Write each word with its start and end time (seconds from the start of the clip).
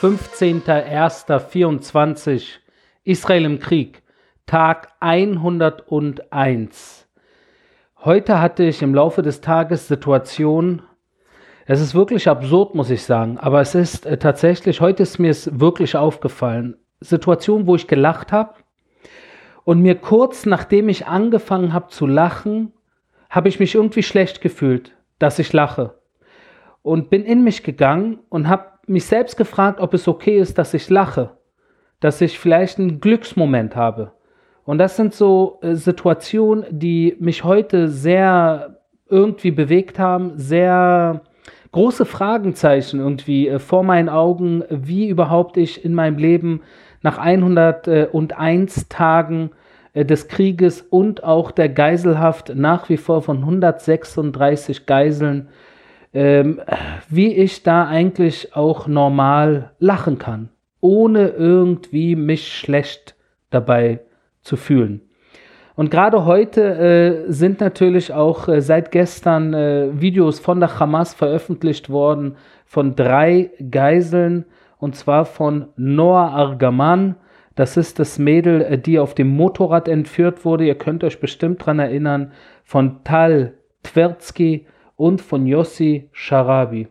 15.01.24 0.00 2.58
Israel 3.02 3.44
im 3.44 3.58
Krieg, 3.58 4.04
Tag 4.46 4.92
101. 5.00 7.08
Heute 8.04 8.40
hatte 8.40 8.62
ich 8.62 8.80
im 8.80 8.94
Laufe 8.94 9.22
des 9.22 9.40
Tages 9.40 9.88
Situationen, 9.88 10.82
es 11.66 11.80
ist 11.80 11.96
wirklich 11.96 12.28
absurd, 12.28 12.76
muss 12.76 12.90
ich 12.90 13.02
sagen, 13.02 13.38
aber 13.38 13.60
es 13.60 13.74
ist 13.74 14.06
äh, 14.06 14.18
tatsächlich, 14.18 14.80
heute 14.80 15.02
ist 15.02 15.18
mir 15.18 15.32
es 15.32 15.58
wirklich 15.58 15.96
aufgefallen, 15.96 16.76
Situationen, 17.00 17.66
wo 17.66 17.74
ich 17.74 17.88
gelacht 17.88 18.30
habe 18.30 18.54
und 19.64 19.82
mir 19.82 19.96
kurz 19.96 20.46
nachdem 20.46 20.88
ich 20.88 21.08
angefangen 21.08 21.72
habe 21.72 21.88
zu 21.88 22.06
lachen, 22.06 22.72
habe 23.30 23.48
ich 23.48 23.58
mich 23.58 23.74
irgendwie 23.74 24.04
schlecht 24.04 24.42
gefühlt, 24.42 24.94
dass 25.18 25.40
ich 25.40 25.52
lache. 25.52 25.98
Und 26.82 27.10
bin 27.10 27.24
in 27.24 27.42
mich 27.42 27.64
gegangen 27.64 28.20
und 28.28 28.48
habe 28.48 28.77
mich 28.88 29.06
selbst 29.06 29.36
gefragt, 29.36 29.80
ob 29.80 29.94
es 29.94 30.08
okay 30.08 30.38
ist, 30.38 30.58
dass 30.58 30.74
ich 30.74 30.88
lache, 30.90 31.30
dass 32.00 32.20
ich 32.20 32.38
vielleicht 32.38 32.78
einen 32.78 33.00
Glücksmoment 33.00 33.76
habe. 33.76 34.12
Und 34.64 34.78
das 34.78 34.96
sind 34.96 35.14
so 35.14 35.58
äh, 35.62 35.74
Situationen, 35.74 36.66
die 36.70 37.16
mich 37.20 37.44
heute 37.44 37.88
sehr 37.88 38.80
irgendwie 39.08 39.50
bewegt 39.50 39.98
haben, 39.98 40.32
sehr 40.36 41.22
große 41.72 42.04
Fragenzeichen 42.04 43.00
irgendwie 43.00 43.48
äh, 43.48 43.58
vor 43.58 43.82
meinen 43.82 44.08
Augen, 44.08 44.64
wie 44.68 45.08
überhaupt 45.08 45.56
ich 45.56 45.84
in 45.84 45.94
meinem 45.94 46.18
Leben 46.18 46.60
nach 47.02 47.18
101 47.18 48.88
Tagen 48.88 49.50
äh, 49.92 50.04
des 50.04 50.28
Krieges 50.28 50.82
und 50.82 51.24
auch 51.24 51.50
der 51.50 51.68
Geiselhaft 51.68 52.54
nach 52.54 52.88
wie 52.88 52.96
vor 52.96 53.22
von 53.22 53.38
136 53.38 54.86
Geiseln 54.86 55.48
ähm, 56.12 56.60
wie 57.08 57.34
ich 57.34 57.62
da 57.62 57.86
eigentlich 57.86 58.54
auch 58.56 58.86
normal 58.86 59.72
lachen 59.78 60.18
kann, 60.18 60.48
ohne 60.80 61.28
irgendwie 61.28 62.16
mich 62.16 62.48
schlecht 62.48 63.14
dabei 63.50 64.00
zu 64.42 64.56
fühlen. 64.56 65.02
Und 65.78 65.92
gerade 65.92 66.24
heute 66.24 67.26
äh, 67.28 67.32
sind 67.32 67.60
natürlich 67.60 68.12
auch 68.12 68.48
äh, 68.48 68.60
seit 68.60 68.90
gestern 68.90 69.54
äh, 69.54 69.88
Videos 69.92 70.40
von 70.40 70.58
der 70.58 70.80
Hamas 70.80 71.14
veröffentlicht 71.14 71.88
worden 71.88 72.36
von 72.66 72.96
drei 72.96 73.50
Geiseln 73.70 74.44
und 74.78 74.96
zwar 74.96 75.24
von 75.24 75.68
Noah 75.76 76.32
Argaman. 76.32 77.14
Das 77.54 77.76
ist 77.76 78.00
das 78.00 78.18
Mädel, 78.18 78.62
äh, 78.62 78.78
die 78.78 78.98
auf 78.98 79.14
dem 79.14 79.28
Motorrad 79.28 79.86
entführt 79.86 80.44
wurde. 80.44 80.66
Ihr 80.66 80.74
könnt 80.74 81.04
euch 81.04 81.20
bestimmt 81.20 81.60
daran 81.60 81.78
erinnern. 81.78 82.32
Von 82.64 83.04
Tal 83.04 83.54
Tversky 83.84 84.66
und 84.98 85.22
von 85.22 85.46
Yossi 85.46 86.10
Sharabi. 86.12 86.88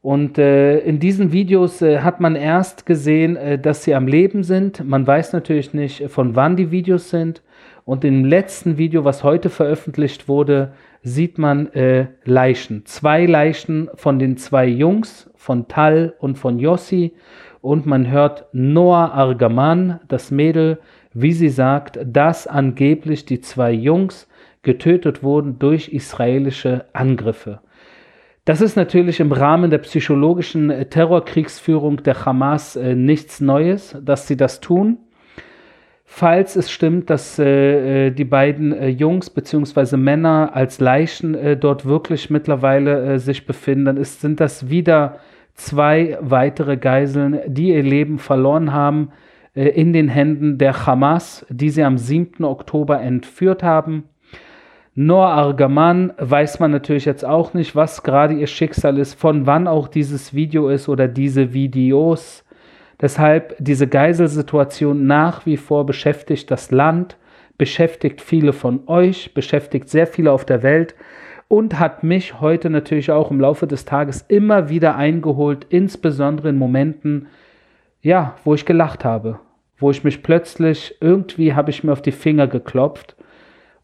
Und 0.00 0.38
äh, 0.38 0.78
in 0.78 1.00
diesen 1.00 1.32
Videos 1.32 1.82
äh, 1.82 1.98
hat 1.98 2.20
man 2.20 2.36
erst 2.36 2.86
gesehen, 2.86 3.36
äh, 3.36 3.58
dass 3.58 3.82
sie 3.82 3.94
am 3.94 4.06
Leben 4.06 4.44
sind. 4.44 4.82
Man 4.88 5.06
weiß 5.06 5.32
natürlich 5.32 5.74
nicht, 5.74 6.08
von 6.08 6.36
wann 6.36 6.56
die 6.56 6.70
Videos 6.70 7.10
sind. 7.10 7.42
Und 7.84 8.04
im 8.04 8.24
letzten 8.24 8.78
Video, 8.78 9.04
was 9.04 9.24
heute 9.24 9.50
veröffentlicht 9.50 10.28
wurde, 10.28 10.72
sieht 11.02 11.38
man 11.38 11.72
äh, 11.72 12.06
Leichen. 12.24 12.86
Zwei 12.86 13.26
Leichen 13.26 13.90
von 13.96 14.20
den 14.20 14.36
zwei 14.36 14.66
Jungs, 14.66 15.28
von 15.34 15.66
Tal 15.66 16.14
und 16.20 16.38
von 16.38 16.60
Yossi. 16.60 17.14
Und 17.60 17.84
man 17.84 18.08
hört 18.08 18.46
Noah 18.52 19.12
Argaman, 19.12 19.98
das 20.06 20.30
Mädel, 20.30 20.78
wie 21.12 21.32
sie 21.32 21.48
sagt, 21.48 21.98
dass 22.04 22.46
angeblich 22.46 23.24
die 23.24 23.40
zwei 23.40 23.72
Jungs 23.72 24.27
getötet 24.68 25.22
wurden 25.22 25.58
durch 25.58 25.88
israelische 25.88 26.84
Angriffe. 26.92 27.60
Das 28.44 28.60
ist 28.60 28.76
natürlich 28.76 29.18
im 29.18 29.32
Rahmen 29.32 29.70
der 29.70 29.78
psychologischen 29.78 30.68
äh, 30.68 30.84
Terrorkriegsführung 30.84 32.02
der 32.02 32.26
Hamas 32.26 32.76
äh, 32.76 32.94
nichts 32.94 33.40
Neues, 33.40 33.96
dass 34.02 34.28
sie 34.28 34.36
das 34.36 34.60
tun. 34.60 34.98
Falls 36.04 36.54
es 36.54 36.70
stimmt, 36.70 37.08
dass 37.08 37.38
äh, 37.38 38.08
äh 38.08 38.10
die 38.10 38.26
beiden 38.26 38.74
äh, 38.74 38.88
Jungs 38.88 39.30
bzw. 39.30 39.96
Männer 39.96 40.50
als 40.52 40.80
Leichen 40.80 41.34
äh, 41.34 41.56
dort 41.56 41.86
wirklich 41.86 42.28
mittlerweile 42.28 43.18
sich 43.18 43.46
befinden, 43.46 43.86
dann 43.86 43.96
ist, 43.96 44.20
sind 44.20 44.38
das 44.38 44.68
wieder 44.68 45.16
zwei 45.54 46.18
weitere 46.20 46.76
Geiseln, 46.76 47.40
die 47.46 47.70
ihr 47.70 47.82
Leben 47.82 48.18
verloren 48.18 48.74
haben 48.74 49.12
in 49.54 49.92
den 49.92 50.08
Händen 50.08 50.56
der 50.56 50.86
Hamas, 50.86 51.44
die 51.48 51.70
sie 51.70 51.82
am 51.82 51.98
7. 51.98 52.44
Oktober 52.44 53.00
entführt 53.00 53.64
haben. 53.64 54.04
Noah 55.00 55.28
Argaman 55.28 56.12
weiß 56.18 56.58
man 56.58 56.72
natürlich 56.72 57.04
jetzt 57.04 57.24
auch 57.24 57.54
nicht, 57.54 57.76
was 57.76 58.02
gerade 58.02 58.34
ihr 58.34 58.48
Schicksal 58.48 58.98
ist, 58.98 59.14
von 59.14 59.46
wann 59.46 59.68
auch 59.68 59.86
dieses 59.86 60.34
Video 60.34 60.68
ist 60.70 60.88
oder 60.88 61.06
diese 61.06 61.52
Videos. 61.52 62.44
Deshalb 63.00 63.54
diese 63.60 63.86
Geiselsituation 63.86 65.06
nach 65.06 65.46
wie 65.46 65.56
vor 65.56 65.86
beschäftigt 65.86 66.50
das 66.50 66.72
Land, 66.72 67.16
beschäftigt 67.58 68.20
viele 68.20 68.52
von 68.52 68.88
euch, 68.88 69.34
beschäftigt 69.34 69.88
sehr 69.88 70.08
viele 70.08 70.32
auf 70.32 70.44
der 70.44 70.64
Welt 70.64 70.96
und 71.46 71.78
hat 71.78 72.02
mich 72.02 72.40
heute 72.40 72.68
natürlich 72.68 73.12
auch 73.12 73.30
im 73.30 73.40
Laufe 73.40 73.68
des 73.68 73.84
Tages 73.84 74.24
immer 74.26 74.68
wieder 74.68 74.96
eingeholt, 74.96 75.64
insbesondere 75.68 76.48
in 76.48 76.58
Momenten, 76.58 77.28
ja, 78.02 78.34
wo 78.42 78.52
ich 78.52 78.66
gelacht 78.66 79.04
habe, 79.04 79.38
wo 79.76 79.92
ich 79.92 80.02
mich 80.02 80.24
plötzlich 80.24 80.96
irgendwie 81.00 81.54
habe 81.54 81.70
ich 81.70 81.84
mir 81.84 81.92
auf 81.92 82.02
die 82.02 82.10
Finger 82.10 82.48
geklopft 82.48 83.14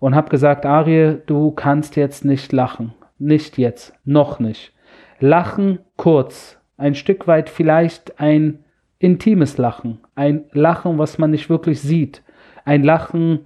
und 0.05 0.15
habe 0.15 0.29
gesagt, 0.29 0.67
Ariel, 0.67 1.23
du 1.25 1.51
kannst 1.51 1.97
jetzt 1.97 2.27
nicht 2.27 2.53
lachen. 2.53 2.93
Nicht 3.19 3.57
jetzt, 3.57 3.95
noch 4.05 4.39
nicht. 4.39 4.75
Lachen 5.19 5.79
kurz, 5.97 6.59
ein 6.77 6.95
Stück 6.95 7.27
weit 7.27 7.49
vielleicht 7.49 8.21
ein 8.21 8.59
intimes 8.99 9.57
Lachen, 9.57 10.01
ein 10.15 10.45
Lachen, 10.53 10.99
was 10.99 11.17
man 11.17 11.31
nicht 11.31 11.49
wirklich 11.49 11.81
sieht, 11.81 12.23
ein 12.67 12.83
Lachen, 12.83 13.45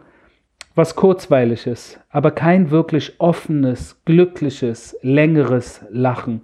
was 0.75 0.97
kurzweilig 0.97 1.69
ist, 1.69 2.01
aber 2.11 2.33
kein 2.33 2.73
wirklich 2.73 3.21
offenes, 3.21 4.03
glückliches, 4.05 4.99
längeres 5.01 5.85
Lachen. 5.91 6.43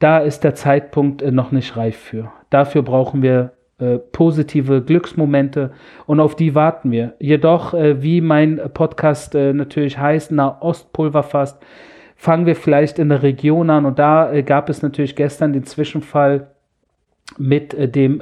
Da 0.00 0.18
ist 0.18 0.44
der 0.44 0.54
Zeitpunkt 0.54 1.22
noch 1.32 1.50
nicht 1.50 1.78
reif 1.78 1.96
für. 1.96 2.30
Dafür 2.50 2.82
brauchen 2.82 3.22
wir 3.22 3.52
äh, 3.80 3.98
positive 3.98 4.82
Glücksmomente 4.82 5.72
und 6.06 6.20
auf 6.20 6.36
die 6.36 6.54
warten 6.54 6.90
wir. 6.90 7.14
Jedoch, 7.18 7.74
äh, 7.74 8.02
wie 8.02 8.20
mein 8.20 8.60
Podcast 8.74 9.34
äh, 9.34 9.52
natürlich 9.52 9.98
heißt, 9.98 10.32
Nahostpulverfast, 10.32 11.60
fangen 12.16 12.46
wir 12.46 12.56
vielleicht 12.56 12.98
in 12.98 13.08
der 13.08 13.22
Region 13.22 13.70
an 13.70 13.86
und 13.86 13.98
da 13.98 14.32
äh, 14.32 14.42
gab 14.42 14.68
es 14.68 14.82
natürlich 14.82 15.16
gestern 15.16 15.52
den 15.52 15.64
Zwischenfall 15.64 16.48
mit 17.38 17.72
äh, 17.74 17.88
dem 17.88 18.20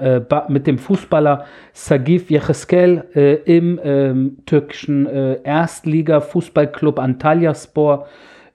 mit 0.48 0.66
dem 0.66 0.78
Fußballer 0.78 1.44
Sagif 1.72 2.30
Yecheskel 2.30 3.40
im 3.46 3.80
ähm, 3.82 4.36
türkischen 4.46 5.06
Erstliga 5.06 6.20
Fußballclub 6.20 6.98
Antalyaspor, 6.98 8.06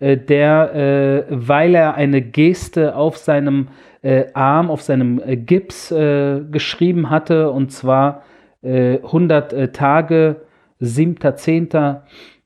der 0.03 1.25
weil 1.29 1.75
er 1.75 1.95
eine 1.95 2.21
Geste 2.21 2.95
auf 2.95 3.17
seinem 3.17 3.67
äh, 4.03 4.25
Arm 4.33 4.69
auf 4.69 4.81
seinem 4.81 5.21
äh, 5.25 5.37
Gips 5.37 5.91
äh, 5.91 6.41
geschrieben 6.51 7.09
hatte, 7.09 7.49
und 7.49 7.71
zwar 7.71 8.23
100 8.65 9.51
äh, 9.51 9.67
Tage, 9.73 10.37
7.10. 10.81 12.01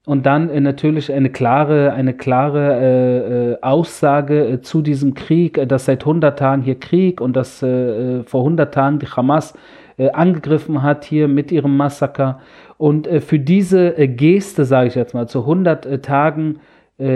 Und 0.05 0.25
dann 0.25 0.49
äh, 0.49 0.61
natürlich 0.61 1.11
eine 1.11 1.29
klare, 1.29 1.93
eine 1.93 2.13
klare 2.13 3.59
Aussage 3.61 4.59
zu 4.61 4.81
diesem 4.81 5.13
Krieg, 5.15 5.67
dass 5.67 5.85
seit 5.85 6.01
100 6.01 6.37
Tagen 6.39 6.61
hier 6.61 6.79
Krieg 6.79 7.21
und 7.21 7.35
dass 7.35 7.59
vor 7.59 8.41
100 8.41 8.73
Tagen 8.73 8.99
die 8.99 9.07
Hamas 9.07 9.53
angegriffen 10.13 10.83
hat 10.83 11.05
hier 11.05 11.27
mit 11.27 11.51
ihrem 11.51 11.75
Massaker. 11.75 12.39
Und 12.77 13.07
für 13.07 13.39
diese 13.39 13.91
Geste, 13.93 14.65
sage 14.65 14.87
ich 14.87 14.95
jetzt 14.95 15.13
mal, 15.13 15.27
zu 15.27 15.41
100 15.41 16.03
Tagen 16.03 16.59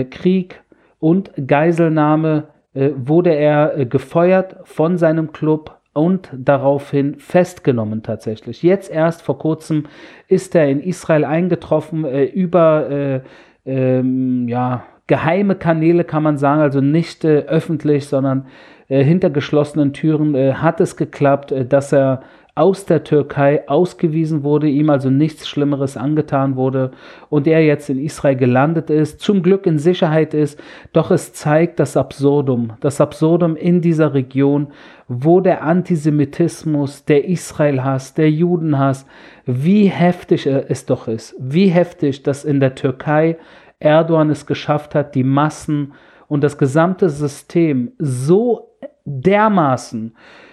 Krieg 0.06 0.62
und 1.00 1.32
Geiselnahme 1.48 2.46
äh, 2.74 2.92
wurde 2.96 3.36
er 3.36 3.78
äh, 3.78 3.86
gefeuert 3.86 4.56
von 4.64 4.98
seinem 4.98 5.34
Club 5.34 5.78
und 5.94 6.30
daraufhin 6.34 7.16
festgenommen 7.16 8.02
tatsächlich. 8.02 8.64
Jetzt 8.64 8.90
erst 8.90 9.22
vor 9.24 9.38
kurzem 9.38 9.88
ist 10.30 10.56
er 10.56 10.70
in 10.70 10.80
Israel 10.80 11.26
eingetroffen 11.26 12.06
äh, 12.06 12.24
über 12.24 12.90
äh, 12.90 13.22
ähm, 13.66 14.48
ja, 14.48 14.86
geheime 15.08 15.56
Kanäle 15.56 16.06
kann 16.06 16.24
man 16.24 16.38
sagen, 16.38 16.62
also 16.62 16.80
nicht 16.80 17.26
äh, 17.26 17.40
öffentlich, 17.40 18.08
sondern 18.08 18.46
äh, 18.88 19.04
hinter 19.04 19.30
geschlossenen 19.30 19.92
Türen 19.92 20.62
hat 20.62 20.80
es 20.80 20.96
geklappt, 20.96 21.54
dass 21.68 21.92
er 21.92 22.22
aus 22.54 22.86
der 22.86 23.04
Türkei 23.04 23.68
ausgewiesen 23.70 24.44
wurde, 24.44 24.68
ihm 24.68 24.90
also 24.90 25.10
nichts 25.10 25.48
Schlimmeres 25.48 25.96
angetan 25.96 26.58
wurde 26.58 26.92
und 27.30 27.48
er 27.48 27.64
jetzt 27.64 27.90
in 27.90 27.98
Israel 27.98 28.36
gelandet 28.36 28.90
ist, 28.90 29.22
zum 29.22 29.42
Glück 29.42 29.66
in 29.66 29.80
Sicherheit 29.80 30.34
ist, 30.34 30.60
doch 30.92 31.12
es 31.12 31.32
zeigt 31.34 31.80
das 31.80 31.96
Absurdum, 31.96 32.74
das 32.82 33.00
Absurdum 33.00 33.56
in 33.56 33.80
dieser 33.80 34.14
Region, 34.14 34.68
wo 35.08 35.40
der 35.40 35.64
Antisemitismus, 35.64 37.06
der 37.06 37.26
Israelhass, 37.26 38.14
der 38.14 38.30
Judenhass, 38.30 39.06
wie 39.46 39.86
heftig 39.86 40.46
es 40.46 40.86
doch 40.86 41.08
ist, 41.08 41.36
wie 41.40 41.68
heftig, 41.68 42.24
dass 42.24 42.44
in 42.44 42.60
der 42.60 42.76
Türkei 42.76 43.38
Erdogan 43.80 44.30
es 44.30 44.46
geschafft 44.46 44.94
hat, 44.94 45.16
die 45.16 45.24
Massen 45.24 45.94
und 46.28 46.44
das 46.44 46.58
gesamte 46.58 47.10
System 47.10 47.94
so 47.98 48.72
dermaßen 49.06 50.10
äh, 50.10 50.51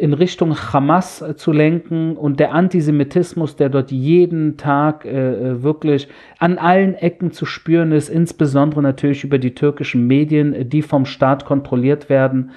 in 0.00 0.12
Richtung 0.12 0.56
Hamas 0.56 1.22
äh, 1.22 1.34
zu 1.34 1.50
lenken 1.50 2.16
und 2.16 2.38
der 2.38 2.52
Antisemitismus, 2.52 3.56
der 3.56 3.68
dort 3.68 3.90
jeden 3.90 4.56
Tag 4.56 5.04
äh, 5.04 5.62
wirklich 5.62 6.06
an 6.38 6.58
allen 6.58 6.94
Ecken 6.94 7.32
zu 7.32 7.46
spüren 7.46 7.90
ist, 7.90 8.08
insbesondere 8.08 8.80
natürlich 8.80 9.24
über 9.24 9.38
die 9.38 9.54
türkischen 9.54 10.06
Medien, 10.06 10.68
die 10.68 10.82
vom 10.82 11.04
Staat 11.04 11.44
kontrolliert 11.44 12.08
werden 12.08 12.50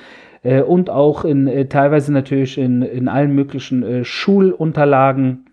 und 0.67 0.89
auch 0.89 1.25
in 1.25 1.67
teilweise 1.67 2.13
natürlich 2.13 2.57
in, 2.57 2.81
in 2.81 3.09
allen 3.09 3.35
möglichen 3.35 4.05
Schulunterlagen 4.05 5.47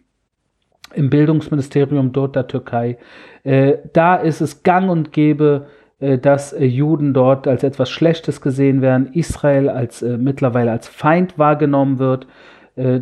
im 0.94 1.10
Bildungsministerium 1.10 2.12
dort 2.12 2.36
der 2.36 2.46
Türkei. 2.46 2.96
da 3.42 4.14
ist 4.14 4.40
es 4.40 4.62
gang 4.62 4.88
und 4.88 5.12
gäbe, 5.12 5.66
äh, 5.66 5.85
dass 5.98 6.52
äh, 6.52 6.64
Juden 6.64 7.14
dort 7.14 7.48
als 7.48 7.62
etwas 7.62 7.90
Schlechtes 7.90 8.40
gesehen 8.40 8.82
werden, 8.82 9.10
Israel 9.14 9.69
als 9.69 10.02
äh, 10.02 10.19
mittlerweile 10.19 10.70
als 10.70 10.88
Feind 10.88 11.38
wahrgenommen 11.38 11.98
wird 11.98 12.26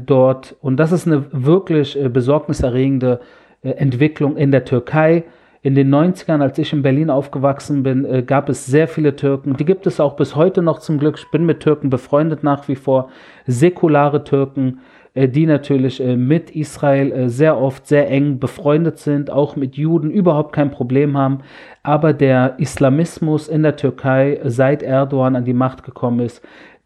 dort. 0.07 0.55
Und 0.61 0.77
das 0.77 0.93
ist 0.93 1.09
eine 1.09 1.25
wirklich 1.33 1.99
besorgniserregende 2.13 3.19
Entwicklung 3.63 4.37
in 4.37 4.53
der 4.53 4.65
Türkei. 4.65 5.25
In 5.63 5.75
den 5.75 5.93
90ern, 5.93 6.41
als 6.41 6.57
ich 6.59 6.73
in 6.73 6.83
Berlin 6.83 7.11
aufgewachsen 7.11 7.83
bin, 7.83 8.25
gab 8.25 8.49
es 8.49 8.67
sehr 8.67 8.87
viele 8.87 9.17
Türken. 9.17 9.57
Die 9.57 9.65
gibt 9.65 9.89
es 9.89 9.99
auch 9.99 10.15
bis 10.15 10.37
heute 10.37 10.63
noch 10.63 10.79
zum 10.79 11.01
Glück. 11.01 11.17
Ich 11.19 11.29
bin 11.33 11.45
mit 11.45 11.59
Türken 11.59 11.91
befreundet 11.91 12.45
nach 12.45 12.69
wie 12.69 12.77
vor. 12.77 13.09
Säkulare 13.49 14.23
Türken, 14.23 14.79
äh, 14.79 14.94
die 15.15 15.47
natürlich 15.47 16.01
äh, 16.01 16.17
mit 16.17 16.51
Israel 16.51 17.13
äh, 17.13 17.29
sehr 17.29 17.57
oft 17.57 17.87
sehr 17.87 18.11
eng 18.11 18.41
befreundet 18.41 18.99
sind, 18.99 19.31
auch 19.31 19.55
mit 19.55 19.77
Juden 19.77 20.11
überhaupt 20.11 20.53
kein 20.53 20.73
Problem 20.73 21.17
haben. 21.17 21.39
Aber 21.85 22.13
der 22.13 22.59
Islamismus 22.59 23.47
in 23.49 23.63
der 23.63 23.77
Türkei, 23.77 24.41
seit 24.45 24.83
Erdogan 24.83 25.37
an 25.37 25.45
die 25.45 25.53
Macht 25.53 25.85
gekommen 25.85 26.21
ist, 26.21 26.43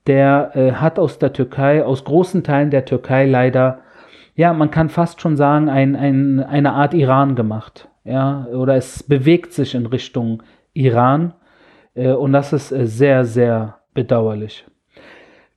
der 0.07 0.53
hat 0.81 0.99
aus 0.99 1.19
der 1.19 1.35
Türkei, 1.35 1.85
aus 1.85 2.03
großen 2.03 2.43
Teilen 2.43 2.71
der 2.71 2.87
Türkei 2.87 3.27
leider, 3.27 3.81
ja, 4.37 4.55
man 4.55 4.71
kann 4.71 4.89
fast 4.89 5.21
schon 5.21 5.37
sagen, 5.37 5.69
ein, 5.69 5.95
ein, 5.97 6.41
eine 6.41 6.73
Art 6.73 6.95
Iran 6.95 7.35
gemacht. 7.35 7.91
Ja, 8.05 8.47
oder 8.47 8.77
es 8.77 9.03
bewegt 9.03 9.53
sich 9.53 9.75
in 9.75 9.85
Richtung 9.85 10.43
Iran. 10.73 11.35
und 11.95 12.33
das 12.33 12.55
ist 12.55 12.69
sehr, 12.69 13.27
sehr 13.27 13.81
bedauerlich. 13.93 14.65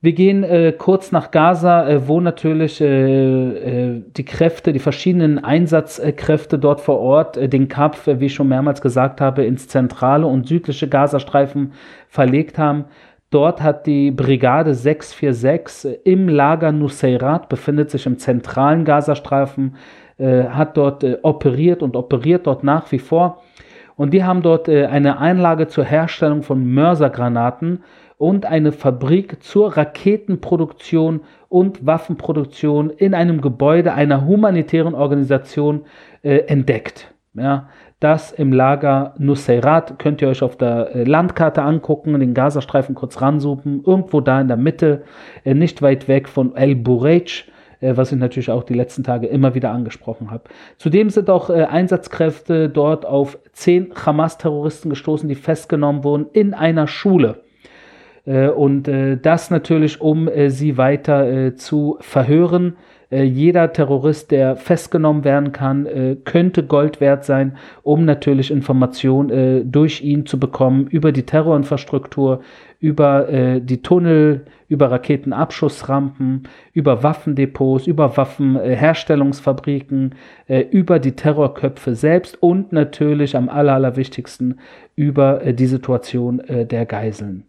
Wir 0.04 0.14
gehen 0.14 0.42
äh, 0.42 0.72
kurz 0.76 1.12
nach 1.12 1.30
Gaza, 1.30 1.88
äh, 1.88 2.08
wo 2.08 2.20
natürlich 2.20 2.80
äh, 2.80 2.86
äh 2.86 4.02
die 4.16 4.24
Kräfte, 4.24 4.72
die 4.72 4.80
verschiedenen 4.80 5.44
Einsatzkräfte 5.44 6.58
dort 6.58 6.80
vor 6.80 6.98
Ort 6.98 7.36
äh, 7.36 7.48
den 7.48 7.68
Kampf, 7.68 8.08
äh, 8.08 8.18
wie 8.18 8.26
ich 8.26 8.34
schon 8.34 8.48
mehrmals 8.48 8.80
gesagt 8.80 9.20
habe, 9.20 9.44
ins 9.44 9.68
zentrale 9.68 10.26
und 10.26 10.48
südliche 10.48 10.88
Gazastreifen 10.88 11.74
verlegt 12.08 12.58
haben. 12.58 12.86
Dort 13.30 13.62
hat 13.62 13.86
die 13.86 14.10
Brigade 14.10 14.74
646 14.74 16.00
im 16.04 16.28
Lager 16.28 16.72
Nuseirat, 16.72 17.48
befindet 17.48 17.88
sich 17.92 18.04
im 18.04 18.18
zentralen 18.18 18.84
Gazastreifen, 18.84 19.76
hat 20.18 20.76
dort 20.76 21.02
operiert 21.22 21.82
und 21.82 21.96
operiert 21.96 22.46
dort 22.46 22.62
nach 22.62 22.92
wie 22.92 22.98
vor. 22.98 23.42
Und 23.96 24.12
die 24.12 24.22
haben 24.22 24.42
dort 24.42 24.68
eine 24.68 25.18
Einlage 25.18 25.66
zur 25.66 25.84
Herstellung 25.84 26.42
von 26.42 26.62
Mörsergranaten 26.74 27.82
und 28.18 28.46
eine 28.46 28.72
Fabrik 28.72 29.42
zur 29.42 29.76
Raketenproduktion 29.76 31.20
und 31.48 31.84
Waffenproduktion 31.84 32.90
in 32.90 33.14
einem 33.14 33.40
Gebäude 33.40 33.92
einer 33.94 34.26
humanitären 34.26 34.94
Organisation 34.94 35.82
äh, 36.22 36.38
entdeckt. 36.46 37.12
Ja, 37.34 37.68
das 38.02 38.32
im 38.32 38.52
Lager 38.52 39.14
Nuseirat 39.18 39.98
könnt 39.98 40.20
ihr 40.22 40.28
euch 40.28 40.42
auf 40.42 40.56
der 40.56 40.94
äh, 40.94 41.04
Landkarte 41.04 41.62
angucken, 41.62 42.18
den 42.18 42.34
Gazastreifen 42.34 42.94
kurz 42.94 43.20
ransuchen, 43.20 43.82
irgendwo 43.86 44.20
da 44.20 44.40
in 44.40 44.48
der 44.48 44.56
Mitte, 44.56 45.04
äh, 45.44 45.54
nicht 45.54 45.82
weit 45.82 46.08
weg 46.08 46.28
von 46.28 46.56
El 46.56 46.74
Bureij, 46.74 47.44
äh, 47.80 47.96
was 47.96 48.10
ich 48.10 48.18
natürlich 48.18 48.50
auch 48.50 48.64
die 48.64 48.74
letzten 48.74 49.04
Tage 49.04 49.28
immer 49.28 49.54
wieder 49.54 49.70
angesprochen 49.70 50.30
habe. 50.30 50.44
Zudem 50.78 51.10
sind 51.10 51.30
auch 51.30 51.48
äh, 51.48 51.64
Einsatzkräfte 51.64 52.68
dort 52.68 53.06
auf 53.06 53.38
zehn 53.52 53.92
Hamas-Terroristen 53.94 54.90
gestoßen, 54.90 55.28
die 55.28 55.34
festgenommen 55.34 56.02
wurden 56.02 56.26
in 56.32 56.54
einer 56.54 56.88
Schule. 56.88 57.42
Äh, 58.24 58.48
und 58.48 58.88
äh, 58.88 59.16
das 59.16 59.50
natürlich, 59.50 60.00
um 60.00 60.28
äh, 60.28 60.50
sie 60.50 60.78
weiter 60.78 61.56
zu 61.56 61.96
verhören. 62.00 62.76
Jeder 63.10 63.74
Terrorist, 63.74 64.30
der 64.30 64.56
festgenommen 64.56 65.22
werden 65.22 65.52
kann, 65.52 65.86
könnte 66.24 66.62
Gold 66.62 66.98
wert 67.02 67.26
sein, 67.26 67.58
um 67.82 68.06
natürlich 68.06 68.50
Informationen 68.50 69.70
durch 69.70 70.00
ihn 70.00 70.24
zu 70.24 70.40
bekommen 70.40 70.86
über 70.86 71.12
die 71.12 71.24
Terrorinfrastruktur, 71.24 72.40
über 72.80 73.60
die 73.60 73.82
Tunnel, 73.82 74.46
über 74.68 74.90
Raketenabschussrampen, 74.90 76.44
über 76.72 77.02
Waffendepots, 77.02 77.86
über 77.86 78.16
Waffenherstellungsfabriken, 78.16 80.14
über 80.70 80.98
die 80.98 81.12
Terrorköpfe 81.12 81.94
selbst 81.94 82.42
und 82.42 82.72
natürlich 82.72 83.36
am 83.36 83.50
aller, 83.50 83.74
allerwichtigsten 83.74 84.58
über 84.96 85.52
die 85.52 85.66
Situation 85.66 86.40
der 86.48 86.86
Geiseln. 86.86 87.44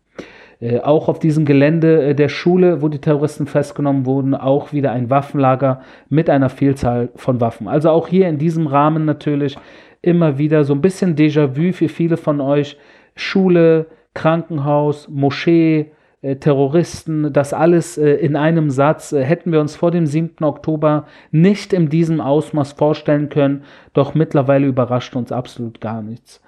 Äh, 0.64 0.80
auch 0.80 1.10
auf 1.10 1.20
diesem 1.20 1.44
Gelände 1.44 2.02
äh, 2.02 2.16
der 2.16 2.30
Schule, 2.30 2.82
wo 2.82 2.88
die 2.88 3.00
Terroristen 3.02 3.48
festgenommen 3.48 4.06
wurden, 4.06 4.34
auch 4.34 4.72
wieder 4.72 4.94
ein 4.94 5.10
Waffenlager 5.10 5.82
mit 6.08 6.30
einer 6.30 6.50
Vielzahl 6.50 7.10
von 7.18 7.42
Waffen. 7.42 7.68
Also 7.68 7.90
auch 7.90 8.08
hier 8.08 8.30
in 8.30 8.38
diesem 8.38 8.68
Rahmen 8.68 9.04
natürlich 9.04 9.58
immer 10.02 10.38
wieder 10.38 10.64
so 10.64 10.74
ein 10.74 10.80
bisschen 10.80 11.18
Déjà-vu 11.18 11.74
für 11.74 11.90
viele 11.90 12.16
von 12.16 12.40
euch. 12.40 12.78
Schule, 13.14 13.88
Krankenhaus, 14.14 15.10
Moschee, 15.10 15.92
äh, 16.22 16.38
Terroristen, 16.38 17.34
das 17.34 17.54
alles 17.54 17.98
in 17.98 18.38
einem 18.38 18.70
Satz 18.70 19.12
hätten 19.12 19.52
wir 19.52 19.60
uns 19.60 19.76
vor 19.76 19.92
dem 19.92 20.06
7. 20.06 20.46
Oktober 20.46 21.08
nicht 21.32 21.74
in 21.74 21.90
diesem 21.90 22.22
Ausmaß 22.22 22.72
vorstellen 22.72 23.28
können, 23.28 23.64
doch 23.92 24.14
mittlerweile 24.14 24.68
überrascht 24.68 25.14
uns 25.18 25.34
absolut 25.34 25.82
gar 25.82 26.02
nichts 26.02 26.42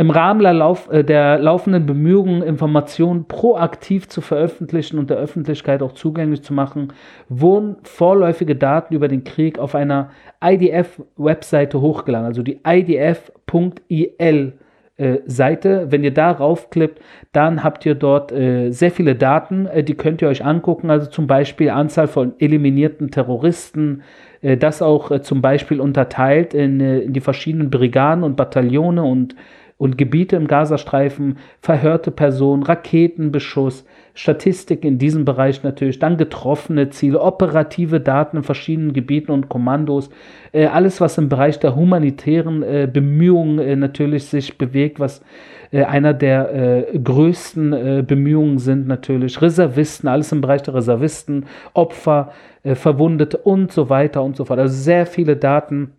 im 0.00 0.08
Rahmen 0.08 0.40
der, 0.40 0.54
Lauf, 0.54 0.90
äh, 0.90 1.04
der, 1.04 1.38
laufenden 1.38 1.84
Bemühungen, 1.84 2.42
Informationen 2.42 3.26
proaktiv 3.26 4.08
zu 4.08 4.22
veröffentlichen 4.22 4.98
und 4.98 5.10
der 5.10 5.18
Öffentlichkeit 5.18 5.82
auch 5.82 5.92
zugänglich 5.92 6.42
zu 6.42 6.54
machen, 6.54 6.94
wurden 7.28 7.76
vorläufige 7.82 8.56
Daten 8.56 8.94
über 8.94 9.08
den 9.08 9.24
Krieg 9.24 9.58
auf 9.58 9.74
einer 9.74 10.08
IDF-Webseite 10.42 11.82
hochgeladen, 11.82 12.24
also 12.26 12.42
die 12.42 12.60
idf.il. 12.66 14.54
Äh, 14.96 15.18
Seite. 15.26 15.86
Wenn 15.90 16.04
ihr 16.04 16.12
da 16.12 16.30
raufklippt, 16.30 17.00
dann 17.32 17.62
habt 17.62 17.84
ihr 17.84 17.94
dort 17.94 18.32
äh, 18.32 18.70
sehr 18.70 18.90
viele 18.90 19.14
Daten, 19.14 19.68
die 19.82 19.94
könnt 19.94 20.20
ihr 20.22 20.28
euch 20.28 20.44
angucken. 20.44 20.90
Also 20.90 21.10
zum 21.10 21.26
Beispiel 21.26 21.68
Anzahl 21.68 22.06
von 22.06 22.32
eliminierten 22.38 23.10
Terroristen, 23.10 24.02
das 24.42 24.80
auch 24.80 25.20
zum 25.20 25.42
Beispiel 25.42 25.80
unterteilt 25.80 26.54
in, 26.54 26.80
in 26.80 27.12
die 27.12 27.20
verschiedenen 27.20 27.68
Brigaden 27.68 28.24
und 28.24 28.36
Bataillone 28.36 29.02
und 29.02 29.34
und 29.80 29.96
Gebiete 29.96 30.36
im 30.36 30.46
Gazastreifen, 30.46 31.38
verhörte 31.62 32.10
Personen, 32.10 32.62
Raketenbeschuss, 32.62 33.86
Statistik 34.12 34.84
in 34.84 34.98
diesem 34.98 35.24
Bereich 35.24 35.62
natürlich, 35.62 35.98
dann 35.98 36.18
getroffene 36.18 36.90
Ziele, 36.90 37.18
operative 37.18 37.98
Daten 37.98 38.36
in 38.36 38.42
verschiedenen 38.42 38.92
Gebieten 38.92 39.32
und 39.32 39.48
Kommandos, 39.48 40.10
äh, 40.52 40.66
alles, 40.66 41.00
was 41.00 41.16
im 41.16 41.30
Bereich 41.30 41.58
der 41.60 41.76
humanitären 41.76 42.62
äh, 42.62 42.90
Bemühungen 42.92 43.58
äh, 43.58 43.74
natürlich 43.74 44.26
sich 44.26 44.58
bewegt, 44.58 45.00
was 45.00 45.22
äh, 45.70 45.84
einer 45.84 46.12
der 46.12 46.52
äh, 46.92 46.98
größten 46.98 47.72
äh, 47.72 48.04
Bemühungen 48.06 48.58
sind 48.58 48.86
natürlich, 48.86 49.40
Reservisten, 49.40 50.10
alles 50.10 50.30
im 50.30 50.42
Bereich 50.42 50.62
der 50.62 50.74
Reservisten, 50.74 51.46
Opfer, 51.72 52.32
Verwundete 52.62 53.38
und 53.38 53.72
so 53.72 53.88
weiter 53.88 54.22
und 54.22 54.36
so 54.36 54.44
fort. 54.44 54.58
Also 54.58 54.74
sehr 54.74 55.06
viele 55.06 55.36
Daten 55.36 55.92